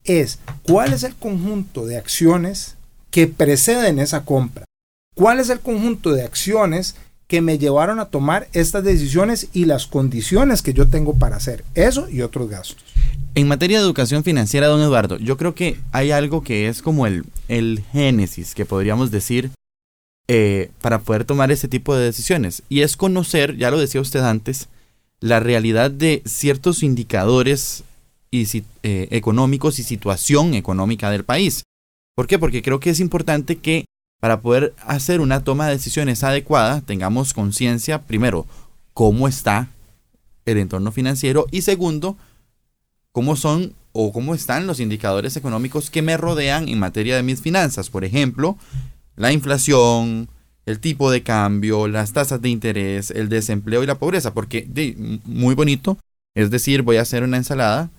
Es 0.05 0.39
cuál 0.63 0.93
es 0.93 1.03
el 1.03 1.15
conjunto 1.15 1.87
de 1.87 1.97
acciones 1.97 2.77
que 3.11 3.27
preceden 3.27 3.99
esa 3.99 4.25
compra. 4.25 4.65
¿Cuál 5.15 5.41
es 5.41 5.51
el 5.51 5.61
conjunto 5.61 6.13
de 6.13 6.25
acciones 6.25 6.97
que 7.27 7.41
me 7.41 7.59
llevaron 7.59 8.01
a 8.01 8.07
tomar 8.07 8.49
estas 8.53 8.83
decisiones 8.83 9.49
y 9.53 9.65
las 9.65 9.87
condiciones 9.87 10.63
que 10.63 10.73
yo 10.73 10.89
tengo 10.89 11.15
para 11.19 11.37
hacer 11.37 11.65
eso 11.75 12.09
y 12.09 12.23
otros 12.23 12.49
gastos? 12.49 12.85
En 13.35 13.47
materia 13.47 13.79
de 13.79 13.85
educación 13.85 14.25
financiera, 14.25 14.67
don 14.67 14.81
Eduardo, 14.81 15.19
yo 15.19 15.37
creo 15.37 15.55
que 15.55 15.79
hay 15.93 16.11
algo 16.11 16.43
que 16.43 16.69
es 16.69 16.83
como 16.83 17.07
el, 17.07 17.25
el 17.49 17.85
génesis, 17.93 18.55
que 18.55 18.65
podríamos 18.65 19.11
decir, 19.11 19.51
eh, 20.27 20.71
para 20.81 21.01
poder 21.01 21.25
tomar 21.25 21.53
ese 21.53 21.69
tipo 21.69 21.95
de 21.95 22.05
decisiones. 22.05 22.63
Y 22.69 22.81
es 22.81 22.97
conocer, 22.97 23.57
ya 23.57 23.71
lo 23.71 23.79
decía 23.79 24.01
usted 24.01 24.21
antes, 24.21 24.69
la 25.21 25.39
realidad 25.39 25.91
de 25.91 26.23
ciertos 26.25 26.83
indicadores 26.83 27.85
y, 28.31 28.47
eh, 28.83 29.09
económicos 29.11 29.79
y 29.79 29.83
situación 29.83 30.55
económica 30.55 31.11
del 31.11 31.25
país. 31.25 31.65
¿Por 32.15 32.27
qué? 32.27 32.39
Porque 32.39 32.63
creo 32.63 32.81
que 32.81 32.91
es 32.91 33.01
importante 33.01 33.57
que 33.57 33.85
para 34.21 34.41
poder 34.41 34.75
hacer 34.85 35.21
una 35.21 35.43
toma 35.43 35.67
de 35.67 35.73
decisiones 35.73 36.23
adecuada 36.23 36.83
tengamos 36.83 37.33
conciencia, 37.33 38.03
primero, 38.03 38.47
cómo 38.93 39.29
está 39.29 39.69
el 40.45 40.59
entorno 40.59 40.93
financiero 40.93 41.47
y 41.51 41.63
segundo, 41.63 42.17
cómo 43.13 43.37
son 43.37 43.75
o 43.93 44.13
cómo 44.13 44.35
están 44.35 44.67
los 44.67 44.81
indicadores 44.81 45.37
económicos 45.37 45.91
que 45.91 46.03
me 46.03 46.17
rodean 46.17 46.69
en 46.69 46.79
materia 46.79 47.17
de 47.17 47.23
mis 47.23 47.41
finanzas. 47.41 47.91
Por 47.91 48.05
ejemplo, 48.05 48.57
la 49.17 49.33
inflación, 49.33 50.29
el 50.67 50.79
tipo 50.79 51.11
de 51.11 51.23
cambio, 51.23 51.89
las 51.89 52.13
tasas 52.13 52.41
de 52.41 52.51
interés, 52.51 53.11
el 53.11 53.29
desempleo 53.29 53.83
y 53.83 53.87
la 53.87 53.99
pobreza. 53.99 54.33
Porque, 54.33 54.67
muy 55.25 55.55
bonito, 55.55 55.99
es 56.35 56.51
decir, 56.51 56.83
voy 56.83 56.99
a 56.99 57.03
hacer 57.03 57.25
una 57.25 57.37
ensalada, 57.37 57.91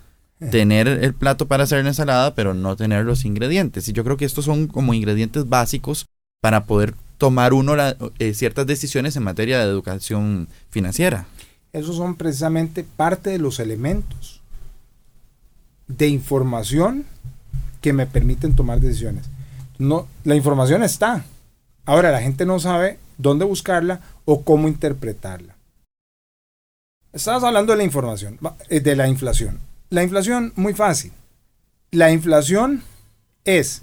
tener 0.49 0.87
el 0.87 1.13
plato 1.13 1.47
para 1.47 1.63
hacer 1.63 1.83
la 1.83 1.89
ensalada, 1.89 2.33
pero 2.33 2.53
no 2.53 2.75
tener 2.75 3.05
los 3.05 3.25
ingredientes. 3.25 3.87
Y 3.87 3.93
yo 3.93 4.03
creo 4.03 4.17
que 4.17 4.25
estos 4.25 4.45
son 4.45 4.67
como 4.67 4.93
ingredientes 4.93 5.47
básicos 5.47 6.07
para 6.41 6.65
poder 6.65 6.95
tomar 7.17 7.53
uno 7.53 7.75
eh, 8.17 8.33
ciertas 8.33 8.65
decisiones 8.65 9.15
en 9.15 9.23
materia 9.23 9.59
de 9.59 9.65
educación 9.65 10.47
financiera. 10.71 11.27
Esos 11.71 11.95
son 11.95 12.15
precisamente 12.15 12.83
parte 12.83 13.29
de 13.29 13.37
los 13.37 13.59
elementos 13.59 14.41
de 15.87 16.07
información 16.07 17.05
que 17.79 17.93
me 17.93 18.07
permiten 18.07 18.55
tomar 18.55 18.79
decisiones. 18.79 19.29
No, 19.77 20.07
la 20.23 20.35
información 20.35 20.83
está. 20.83 21.23
Ahora 21.85 22.11
la 22.11 22.21
gente 22.21 22.45
no 22.45 22.59
sabe 22.59 22.97
dónde 23.17 23.45
buscarla 23.45 24.01
o 24.25 24.41
cómo 24.43 24.67
interpretarla. 24.67 25.55
Estabas 27.13 27.43
hablando 27.43 27.73
de 27.73 27.77
la 27.77 27.83
información, 27.83 28.39
eh, 28.69 28.79
de 28.79 28.95
la 28.95 29.07
inflación. 29.07 29.59
La 29.91 30.03
inflación, 30.03 30.53
muy 30.55 30.73
fácil. 30.73 31.11
La 31.91 32.13
inflación 32.13 32.81
es 33.43 33.81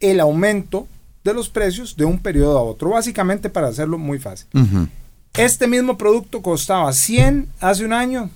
el 0.00 0.18
aumento 0.18 0.88
de 1.22 1.32
los 1.32 1.48
precios 1.48 1.96
de 1.96 2.04
un 2.04 2.18
periodo 2.18 2.58
a 2.58 2.62
otro, 2.62 2.90
básicamente 2.90 3.48
para 3.48 3.68
hacerlo 3.68 3.98
muy 3.98 4.18
fácil. 4.18 4.48
Este 5.34 5.68
mismo 5.68 5.96
producto 5.96 6.42
costaba 6.42 6.92
100 6.92 7.48
hace 7.60 7.84
un 7.84 7.92
año 7.92 8.30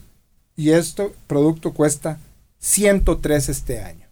y 0.54 0.70
este 0.70 1.10
producto 1.26 1.72
cuesta 1.72 2.20
103 2.60 3.48
este 3.48 3.80
año. 3.82 4.06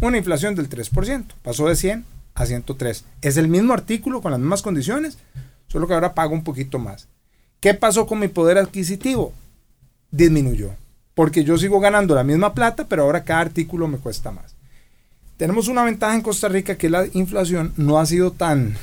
Una 0.00 0.18
inflación 0.18 0.56
del 0.56 0.68
3%, 0.68 1.24
pasó 1.40 1.68
de 1.68 1.76
100 1.76 2.04
a 2.34 2.46
103. 2.46 3.04
Es 3.22 3.36
el 3.36 3.46
mismo 3.46 3.72
artículo 3.72 4.20
con 4.20 4.32
las 4.32 4.40
mismas 4.40 4.62
condiciones, 4.62 5.18
solo 5.68 5.86
que 5.86 5.94
ahora 5.94 6.14
pago 6.14 6.34
un 6.34 6.42
poquito 6.42 6.80
más. 6.80 7.06
¿Qué 7.60 7.74
pasó 7.74 8.08
con 8.08 8.18
mi 8.18 8.26
poder 8.26 8.58
adquisitivo? 8.58 9.32
Disminuyó, 10.10 10.74
porque 11.14 11.44
yo 11.44 11.56
sigo 11.58 11.80
ganando 11.80 12.14
la 12.14 12.24
misma 12.24 12.54
plata, 12.54 12.86
pero 12.88 13.02
ahora 13.02 13.24
cada 13.24 13.40
artículo 13.40 13.88
me 13.88 13.98
cuesta 13.98 14.30
más. 14.30 14.54
Tenemos 15.36 15.68
una 15.68 15.84
ventaja 15.84 16.14
en 16.14 16.22
Costa 16.22 16.48
Rica 16.48 16.76
que 16.76 16.90
la 16.90 17.06
inflación 17.12 17.72
no 17.76 17.98
ha 17.98 18.06
sido 18.06 18.32
tan 18.32 18.76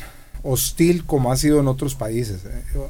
hostil 0.43 1.05
como 1.05 1.31
ha 1.31 1.37
sido 1.37 1.59
en 1.59 1.67
otros 1.67 1.95
países. 1.95 2.41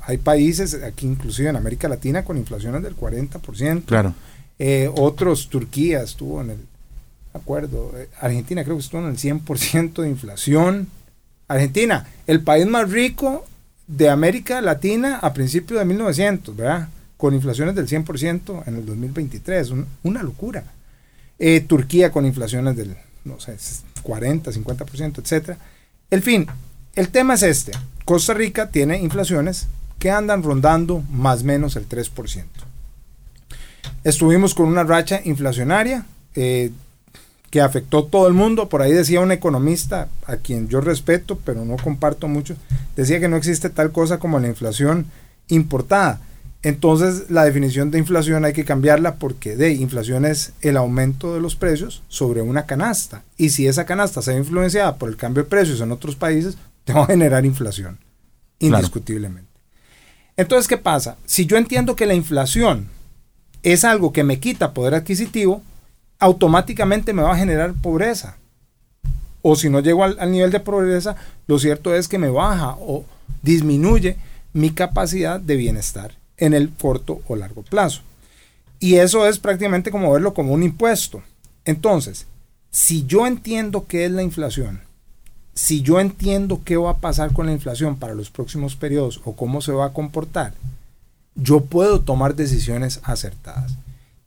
Hay 0.03 0.17
países, 0.17 0.81
aquí 0.83 1.05
inclusive 1.05 1.49
en 1.49 1.55
América 1.55 1.87
Latina, 1.87 2.23
con 2.23 2.37
inflaciones 2.37 2.81
del 2.81 2.95
40%. 2.95 3.85
Claro. 3.85 4.13
Eh, 4.57 4.89
otros, 4.95 5.49
Turquía 5.49 6.01
estuvo 6.01 6.41
en 6.41 6.51
el, 6.51 6.57
acuerdo, 7.33 7.91
eh, 7.95 8.09
Argentina 8.19 8.63
creo 8.63 8.77
que 8.77 8.83
estuvo 8.83 9.01
en 9.01 9.09
el 9.09 9.17
100% 9.17 10.01
de 10.01 10.09
inflación. 10.09 10.87
Argentina, 11.47 12.07
el 12.27 12.41
país 12.41 12.65
más 12.67 12.89
rico 12.89 13.45
de 13.87 14.09
América 14.09 14.61
Latina 14.61 15.19
a 15.21 15.33
principios 15.33 15.79
de 15.79 15.85
1900, 15.85 16.55
¿verdad? 16.55 16.89
Con 17.21 17.35
inflaciones 17.35 17.75
del 17.75 17.87
100% 17.87 18.63
en 18.65 18.75
el 18.77 18.83
2023, 18.83 19.73
una 20.01 20.23
locura. 20.23 20.63
Eh, 21.37 21.61
Turquía 21.61 22.11
con 22.11 22.25
inflaciones 22.25 22.75
del, 22.75 22.97
no 23.25 23.39
sé, 23.39 23.57
40, 24.01 24.49
50%, 24.51 25.19
etc. 25.19 25.55
El 26.09 26.23
fin, 26.23 26.47
el 26.95 27.09
tema 27.09 27.35
es 27.35 27.43
este. 27.43 27.73
Costa 28.05 28.33
Rica 28.33 28.71
tiene 28.71 28.97
inflaciones 28.99 29.67
que 29.99 30.09
andan 30.09 30.41
rondando 30.41 31.03
más 31.11 31.43
o 31.43 31.45
menos 31.45 31.75
el 31.75 31.87
3%. 31.87 32.09
Estuvimos 34.03 34.55
con 34.55 34.65
una 34.65 34.83
racha 34.83 35.21
inflacionaria 35.23 36.07
eh, 36.33 36.71
que 37.51 37.61
afectó 37.61 38.05
todo 38.05 38.27
el 38.27 38.33
mundo. 38.33 38.67
Por 38.67 38.81
ahí 38.81 38.93
decía 38.93 39.21
un 39.21 39.31
economista, 39.31 40.09
a 40.25 40.37
quien 40.37 40.69
yo 40.69 40.81
respeto, 40.81 41.37
pero 41.45 41.65
no 41.65 41.75
comparto 41.75 42.27
mucho, 42.27 42.55
decía 42.95 43.19
que 43.19 43.27
no 43.27 43.37
existe 43.37 43.69
tal 43.69 43.91
cosa 43.91 44.17
como 44.17 44.39
la 44.39 44.47
inflación 44.47 45.05
importada. 45.49 46.19
Entonces 46.63 47.31
la 47.31 47.43
definición 47.43 47.89
de 47.89 47.97
inflación 47.97 48.45
hay 48.45 48.53
que 48.53 48.65
cambiarla 48.65 49.15
porque 49.15 49.55
de 49.55 49.73
inflación 49.73 50.25
es 50.25 50.53
el 50.61 50.77
aumento 50.77 51.33
de 51.33 51.41
los 51.41 51.55
precios 51.55 52.03
sobre 52.07 52.41
una 52.41 52.65
canasta. 52.65 53.23
Y 53.35 53.49
si 53.49 53.67
esa 53.67 53.85
canasta 53.85 54.21
se 54.21 54.31
ve 54.31 54.37
influenciada 54.37 54.97
por 54.97 55.09
el 55.09 55.17
cambio 55.17 55.43
de 55.43 55.49
precios 55.49 55.81
en 55.81 55.91
otros 55.91 56.15
países, 56.15 56.57
te 56.83 56.93
va 56.93 57.03
a 57.03 57.07
generar 57.07 57.45
inflación, 57.45 57.97
indiscutiblemente. 58.59 59.49
Entonces, 60.37 60.67
¿qué 60.67 60.77
pasa? 60.77 61.17
Si 61.25 61.45
yo 61.45 61.57
entiendo 61.57 61.95
que 61.95 62.05
la 62.05 62.13
inflación 62.13 62.87
es 63.63 63.83
algo 63.83 64.13
que 64.13 64.23
me 64.23 64.39
quita 64.39 64.73
poder 64.73 64.95
adquisitivo, 64.95 65.61
automáticamente 66.19 67.13
me 67.13 67.23
va 67.23 67.33
a 67.33 67.37
generar 67.37 67.73
pobreza. 67.73 68.37
O 69.41 69.55
si 69.55 69.69
no 69.69 69.79
llego 69.79 70.03
al, 70.03 70.31
nivel 70.31 70.51
de 70.51 70.59
pobreza, 70.59 71.15
lo 71.47 71.57
cierto 71.57 71.93
es 71.95 72.07
que 72.07 72.19
me 72.19 72.29
baja 72.29 72.75
o 72.79 73.03
disminuye 73.41 74.17
mi 74.53 74.69
capacidad 74.69 75.39
de 75.39 75.55
bienestar 75.55 76.20
en 76.41 76.53
el 76.53 76.71
corto 76.71 77.21
o 77.27 77.37
largo 77.37 77.61
plazo. 77.61 78.01
Y 78.79 78.95
eso 78.95 79.27
es 79.27 79.39
prácticamente 79.39 79.91
como 79.91 80.11
verlo 80.11 80.33
como 80.33 80.53
un 80.53 80.63
impuesto. 80.63 81.21
Entonces, 81.63 82.25
si 82.71 83.05
yo 83.05 83.27
entiendo 83.27 83.85
qué 83.87 84.05
es 84.05 84.11
la 84.11 84.23
inflación, 84.23 84.81
si 85.53 85.83
yo 85.83 85.99
entiendo 85.99 86.61
qué 86.65 86.77
va 86.77 86.91
a 86.91 86.97
pasar 86.97 87.31
con 87.31 87.45
la 87.45 87.51
inflación 87.51 87.95
para 87.97 88.15
los 88.15 88.31
próximos 88.31 88.75
periodos 88.75 89.21
o 89.23 89.35
cómo 89.35 89.61
se 89.61 89.71
va 89.71 89.85
a 89.85 89.93
comportar, 89.93 90.53
yo 91.35 91.61
puedo 91.61 92.01
tomar 92.01 92.35
decisiones 92.35 92.99
acertadas. 93.03 93.77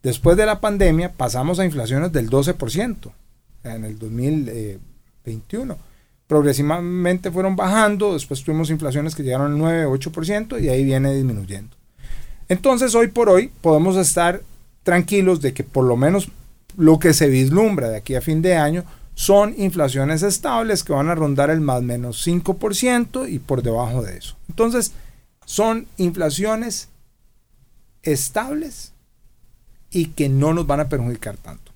Después 0.01 0.37
de 0.37 0.45
la 0.45 0.61
pandemia 0.61 1.11
pasamos 1.11 1.59
a 1.59 1.65
inflaciones 1.65 2.13
del 2.13 2.29
12% 2.29 3.11
en 3.65 3.83
el 3.83 3.99
2021. 3.99 5.77
Progresivamente 6.27 7.29
fueron 7.29 7.57
bajando, 7.57 8.13
después 8.13 8.41
tuvimos 8.41 8.69
inflaciones 8.69 9.15
que 9.15 9.23
llegaron 9.23 9.51
al 9.51 9.57
9, 9.57 9.87
8% 9.87 10.63
y 10.63 10.69
ahí 10.69 10.85
viene 10.85 11.13
disminuyendo. 11.13 11.75
Entonces 12.49 12.95
hoy 12.95 13.07
por 13.07 13.29
hoy 13.29 13.51
podemos 13.61 13.95
estar 13.97 14.41
tranquilos 14.83 15.41
de 15.41 15.53
que 15.53 15.63
por 15.63 15.85
lo 15.85 15.97
menos 15.97 16.29
lo 16.77 16.99
que 16.99 17.13
se 17.13 17.29
vislumbra 17.29 17.89
de 17.89 17.97
aquí 17.97 18.15
a 18.15 18.21
fin 18.21 18.41
de 18.41 18.55
año 18.55 18.83
son 19.15 19.55
inflaciones 19.57 20.23
estables 20.23 20.83
que 20.83 20.93
van 20.93 21.09
a 21.09 21.15
rondar 21.15 21.49
el 21.49 21.61
más 21.61 21.81
menos 21.81 22.25
5% 22.27 23.29
y 23.29 23.39
por 23.39 23.63
debajo 23.63 24.03
de 24.03 24.17
eso. 24.17 24.35
Entonces, 24.49 24.91
son 25.45 25.87
inflaciones 25.97 26.89
estables 28.03 28.91
y 29.89 30.07
que 30.07 30.27
no 30.27 30.53
nos 30.53 30.67
van 30.67 30.81
a 30.81 30.89
perjudicar 30.89 31.37
tanto. 31.37 31.71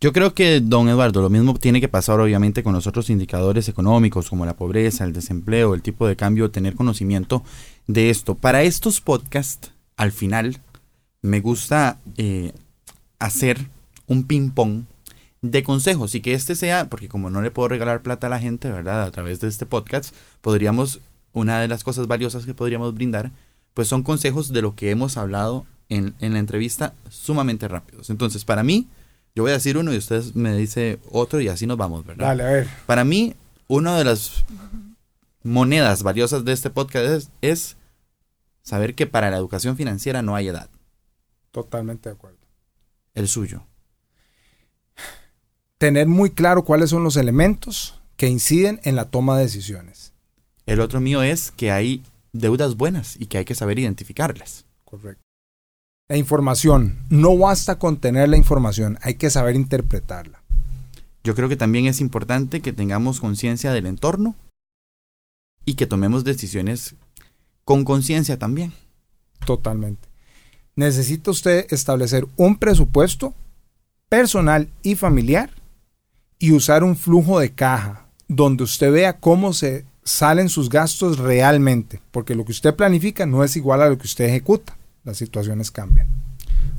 Yo 0.00 0.12
creo 0.12 0.32
que, 0.32 0.60
don 0.60 0.88
Eduardo, 0.88 1.22
lo 1.22 1.30
mismo 1.30 1.54
tiene 1.54 1.80
que 1.80 1.88
pasar 1.88 2.20
obviamente 2.20 2.62
con 2.62 2.72
los 2.72 2.86
otros 2.86 3.10
indicadores 3.10 3.68
económicos 3.68 4.28
como 4.28 4.46
la 4.46 4.56
pobreza, 4.56 5.04
el 5.04 5.12
desempleo, 5.12 5.74
el 5.74 5.82
tipo 5.82 6.06
de 6.06 6.14
cambio, 6.14 6.50
tener 6.50 6.76
conocimiento 6.76 7.42
de 7.88 8.10
esto. 8.10 8.36
Para 8.36 8.62
estos 8.62 9.00
podcasts, 9.00 9.72
al 9.98 10.12
final, 10.12 10.62
me 11.20 11.40
gusta 11.40 11.98
eh, 12.16 12.52
hacer 13.18 13.68
un 14.06 14.24
ping-pong 14.24 14.84
de 15.42 15.62
consejos 15.62 16.14
y 16.14 16.22
que 16.22 16.32
este 16.32 16.54
sea, 16.54 16.88
porque 16.88 17.08
como 17.08 17.28
no 17.28 17.42
le 17.42 17.50
puedo 17.50 17.68
regalar 17.68 18.00
plata 18.02 18.28
a 18.28 18.30
la 18.30 18.40
gente, 18.40 18.70
¿verdad? 18.70 19.02
A 19.02 19.10
través 19.10 19.40
de 19.40 19.48
este 19.48 19.66
podcast, 19.66 20.14
podríamos, 20.40 21.00
una 21.34 21.60
de 21.60 21.68
las 21.68 21.84
cosas 21.84 22.06
valiosas 22.06 22.46
que 22.46 22.54
podríamos 22.54 22.94
brindar 22.94 23.30
pues 23.78 23.86
son 23.86 24.02
consejos 24.02 24.52
de 24.52 24.60
lo 24.60 24.74
que 24.74 24.90
hemos 24.90 25.16
hablado 25.16 25.64
en, 25.88 26.12
la 26.18 26.40
entrevista 26.40 26.94
sumamente 27.10 27.68
rápidos. 27.68 28.10
Entonces, 28.10 28.44
para 28.44 28.64
mí, 28.64 28.88
yo 29.36 29.44
voy 29.44 29.50
a 29.50 29.54
decir 29.54 29.78
uno 29.78 29.94
y 29.94 29.98
ustedes 29.98 30.34
me 30.34 30.56
dice 30.56 30.98
otro 31.12 31.40
y 31.40 31.46
así 31.46 31.64
nos 31.64 31.76
vamos, 31.76 32.04
¿verdad? 32.04 32.26
Dale, 32.26 32.42
a 32.42 32.50
ver. 32.50 32.68
Para 32.86 33.04
mí, 33.04 33.36
una 33.68 33.96
de 33.96 34.02
las 34.02 34.44
monedas 35.44 36.02
valiosas 36.02 36.44
de 36.44 36.52
este 36.52 36.70
podcast 36.70 37.30
es, 37.40 37.76
saber 38.68 38.94
que 38.94 39.06
para 39.06 39.30
la 39.30 39.38
educación 39.38 39.76
financiera 39.76 40.20
no 40.20 40.36
hay 40.36 40.48
edad. 40.48 40.68
Totalmente 41.52 42.10
de 42.10 42.14
acuerdo. 42.14 42.36
El 43.14 43.26
suyo. 43.26 43.64
Tener 45.78 46.06
muy 46.06 46.30
claro 46.30 46.64
cuáles 46.64 46.90
son 46.90 47.02
los 47.02 47.16
elementos 47.16 47.98
que 48.16 48.28
inciden 48.28 48.78
en 48.84 48.94
la 48.94 49.06
toma 49.06 49.38
de 49.38 49.44
decisiones. 49.44 50.12
El 50.66 50.80
otro 50.80 51.00
mío 51.00 51.22
es 51.22 51.50
que 51.50 51.72
hay 51.72 52.02
deudas 52.34 52.76
buenas 52.76 53.16
y 53.18 53.26
que 53.26 53.38
hay 53.38 53.46
que 53.46 53.54
saber 53.54 53.78
identificarlas. 53.78 54.66
Correcto. 54.84 55.22
La 56.08 56.18
información, 56.18 56.98
no 57.08 57.38
basta 57.38 57.78
con 57.78 57.96
tener 57.96 58.28
la 58.28 58.36
información, 58.36 58.98
hay 59.00 59.14
que 59.14 59.30
saber 59.30 59.56
interpretarla. 59.56 60.42
Yo 61.24 61.34
creo 61.34 61.48
que 61.48 61.56
también 61.56 61.86
es 61.86 62.02
importante 62.02 62.60
que 62.60 62.74
tengamos 62.74 63.20
conciencia 63.20 63.72
del 63.72 63.86
entorno 63.86 64.36
y 65.64 65.74
que 65.74 65.86
tomemos 65.86 66.24
decisiones 66.24 66.96
con 67.68 67.84
conciencia 67.84 68.38
también. 68.38 68.72
Totalmente. 69.44 70.08
Necesita 70.74 71.30
usted 71.30 71.66
establecer 71.68 72.26
un 72.38 72.56
presupuesto 72.56 73.34
personal 74.08 74.70
y 74.82 74.94
familiar 74.94 75.50
y 76.38 76.52
usar 76.52 76.82
un 76.82 76.96
flujo 76.96 77.40
de 77.40 77.52
caja 77.52 78.06
donde 78.26 78.64
usted 78.64 78.90
vea 78.90 79.18
cómo 79.20 79.52
se 79.52 79.84
salen 80.02 80.48
sus 80.48 80.70
gastos 80.70 81.18
realmente, 81.18 82.00
porque 82.10 82.34
lo 82.34 82.46
que 82.46 82.52
usted 82.52 82.74
planifica 82.74 83.26
no 83.26 83.44
es 83.44 83.54
igual 83.54 83.82
a 83.82 83.90
lo 83.90 83.98
que 83.98 84.06
usted 84.06 84.24
ejecuta. 84.24 84.78
Las 85.04 85.18
situaciones 85.18 85.70
cambian. 85.70 86.08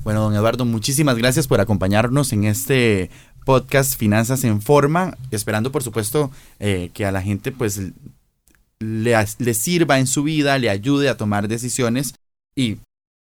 Bueno, 0.04 0.21
don 0.21 0.34
Eduardo, 0.34 0.65
muchísimas 0.65 1.17
gracias 1.17 1.45
por 1.45 1.62
acompañarnos 1.62 2.34
en 2.34 2.45
este 2.45 3.12
podcast 3.45 3.95
Finanzas 3.95 4.43
en 4.43 4.60
Forma, 4.60 5.15
esperando 5.30 5.71
por 5.71 5.84
supuesto 5.84 6.32
eh, 6.60 6.89
que 6.95 7.06
a 7.06 7.12
la 7.12 7.21
gente 7.21 7.52
pues 7.52 7.80
le, 8.80 9.15
le 9.39 9.54
sirva 9.54 10.00
en 10.00 10.08
su 10.08 10.24
vida, 10.24 10.58
le 10.58 10.70
ayude 10.70 11.10
a 11.10 11.18
tomar 11.18 11.48
decisiones 11.48 12.13
y 12.56 12.78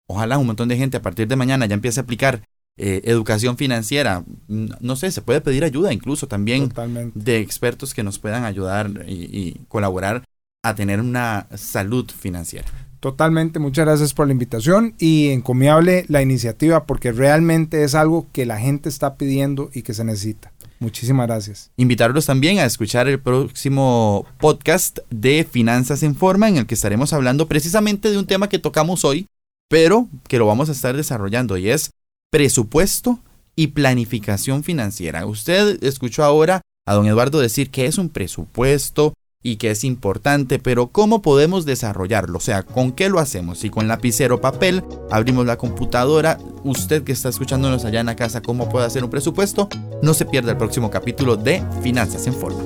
ojalá 0.06 0.38
un 0.38 0.46
montón 0.46 0.68
de 0.68 0.76
gente 0.76 0.96
a 0.96 1.02
partir 1.02 1.28
de 1.28 1.36
mañana 1.36 1.66
ya 1.66 1.74
empiece 1.74 2.00
a 2.00 2.02
aplicar 2.02 2.42
eh, 2.76 3.02
educación 3.04 3.56
financiera. 3.56 4.24
No 4.48 4.96
sé, 4.96 5.12
se 5.12 5.22
puede 5.22 5.40
pedir 5.40 5.62
ayuda 5.62 5.92
incluso 5.92 6.26
también 6.26 6.72
de 7.14 7.38
expertos 7.38 7.94
que 7.94 8.02
nos 8.02 8.18
puedan 8.18 8.44
ayudar 8.44 9.04
y, 9.06 9.60
colaborar 9.68 10.24
a 10.64 10.74
tener 10.74 11.00
una 11.00 11.46
salud 11.54 12.10
financiera. 12.10 12.66
Totalmente, 12.98 13.58
muchas 13.58 13.84
gracias 13.84 14.14
por 14.14 14.26
la 14.26 14.32
invitación 14.32 14.94
y 14.98 15.28
encomiable 15.28 16.04
la 16.08 16.22
iniciativa 16.22 16.84
porque 16.84 17.12
realmente 17.12 17.84
es 17.84 17.94
algo 17.94 18.26
que 18.32 18.46
la 18.46 18.58
gente 18.58 18.88
está 18.88 19.16
pidiendo 19.16 19.70
y 19.72 19.82
que 19.82 19.92
se 19.94 20.04
necesita. 20.04 20.53
Muchísimas 20.80 21.26
gracias. 21.26 21.70
Invitarlos 21.76 22.26
también 22.26 22.58
a 22.58 22.64
escuchar 22.64 23.08
el 23.08 23.20
próximo 23.20 24.26
podcast 24.38 24.98
de 25.10 25.46
Finanzas 25.50 26.02
en 26.02 26.14
Forma 26.14 26.48
en 26.48 26.56
el 26.56 26.66
que 26.66 26.74
estaremos 26.74 27.12
hablando 27.12 27.48
precisamente 27.48 28.10
de 28.10 28.18
un 28.18 28.26
tema 28.26 28.48
que 28.48 28.58
tocamos 28.58 29.04
hoy, 29.04 29.26
pero 29.68 30.08
que 30.28 30.38
lo 30.38 30.46
vamos 30.46 30.68
a 30.68 30.72
estar 30.72 30.96
desarrollando 30.96 31.56
y 31.56 31.70
es 31.70 31.90
presupuesto 32.30 33.20
y 33.56 33.68
planificación 33.68 34.64
financiera. 34.64 35.26
Usted 35.26 35.82
escuchó 35.82 36.24
ahora 36.24 36.60
a 36.86 36.94
don 36.94 37.06
Eduardo 37.06 37.38
decir 37.40 37.70
que 37.70 37.86
es 37.86 37.98
un 37.98 38.08
presupuesto 38.08 39.14
y 39.44 39.56
que 39.56 39.70
es 39.70 39.84
importante, 39.84 40.58
pero 40.58 40.88
¿cómo 40.88 41.22
podemos 41.22 41.64
desarrollarlo? 41.64 42.38
O 42.38 42.40
sea, 42.40 42.64
¿con 42.64 42.90
qué 42.90 43.08
lo 43.08 43.20
hacemos? 43.20 43.58
Si 43.58 43.70
con 43.70 43.86
lapicero 43.86 44.40
papel, 44.40 44.82
abrimos 45.10 45.46
la 45.46 45.58
computadora, 45.58 46.38
usted 46.64 47.04
que 47.04 47.12
está 47.12 47.28
escuchándonos 47.28 47.84
allá 47.84 48.00
en 48.00 48.06
la 48.06 48.16
casa, 48.16 48.40
¿cómo 48.40 48.68
puede 48.68 48.86
hacer 48.86 49.04
un 49.04 49.10
presupuesto? 49.10 49.68
No 50.02 50.14
se 50.14 50.24
pierda 50.24 50.50
el 50.50 50.56
próximo 50.56 50.90
capítulo 50.90 51.36
de 51.36 51.62
Finanzas 51.82 52.26
en 52.26 52.34
Forma. 52.34 52.64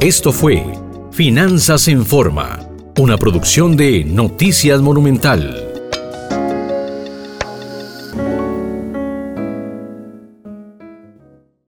Esto 0.00 0.32
fue 0.32 0.64
Finanzas 1.12 1.86
en 1.86 2.04
Forma 2.04 2.66
una 2.98 3.16
producción 3.16 3.76
de 3.76 4.04
Noticias 4.04 4.80
Monumental. 4.80 5.71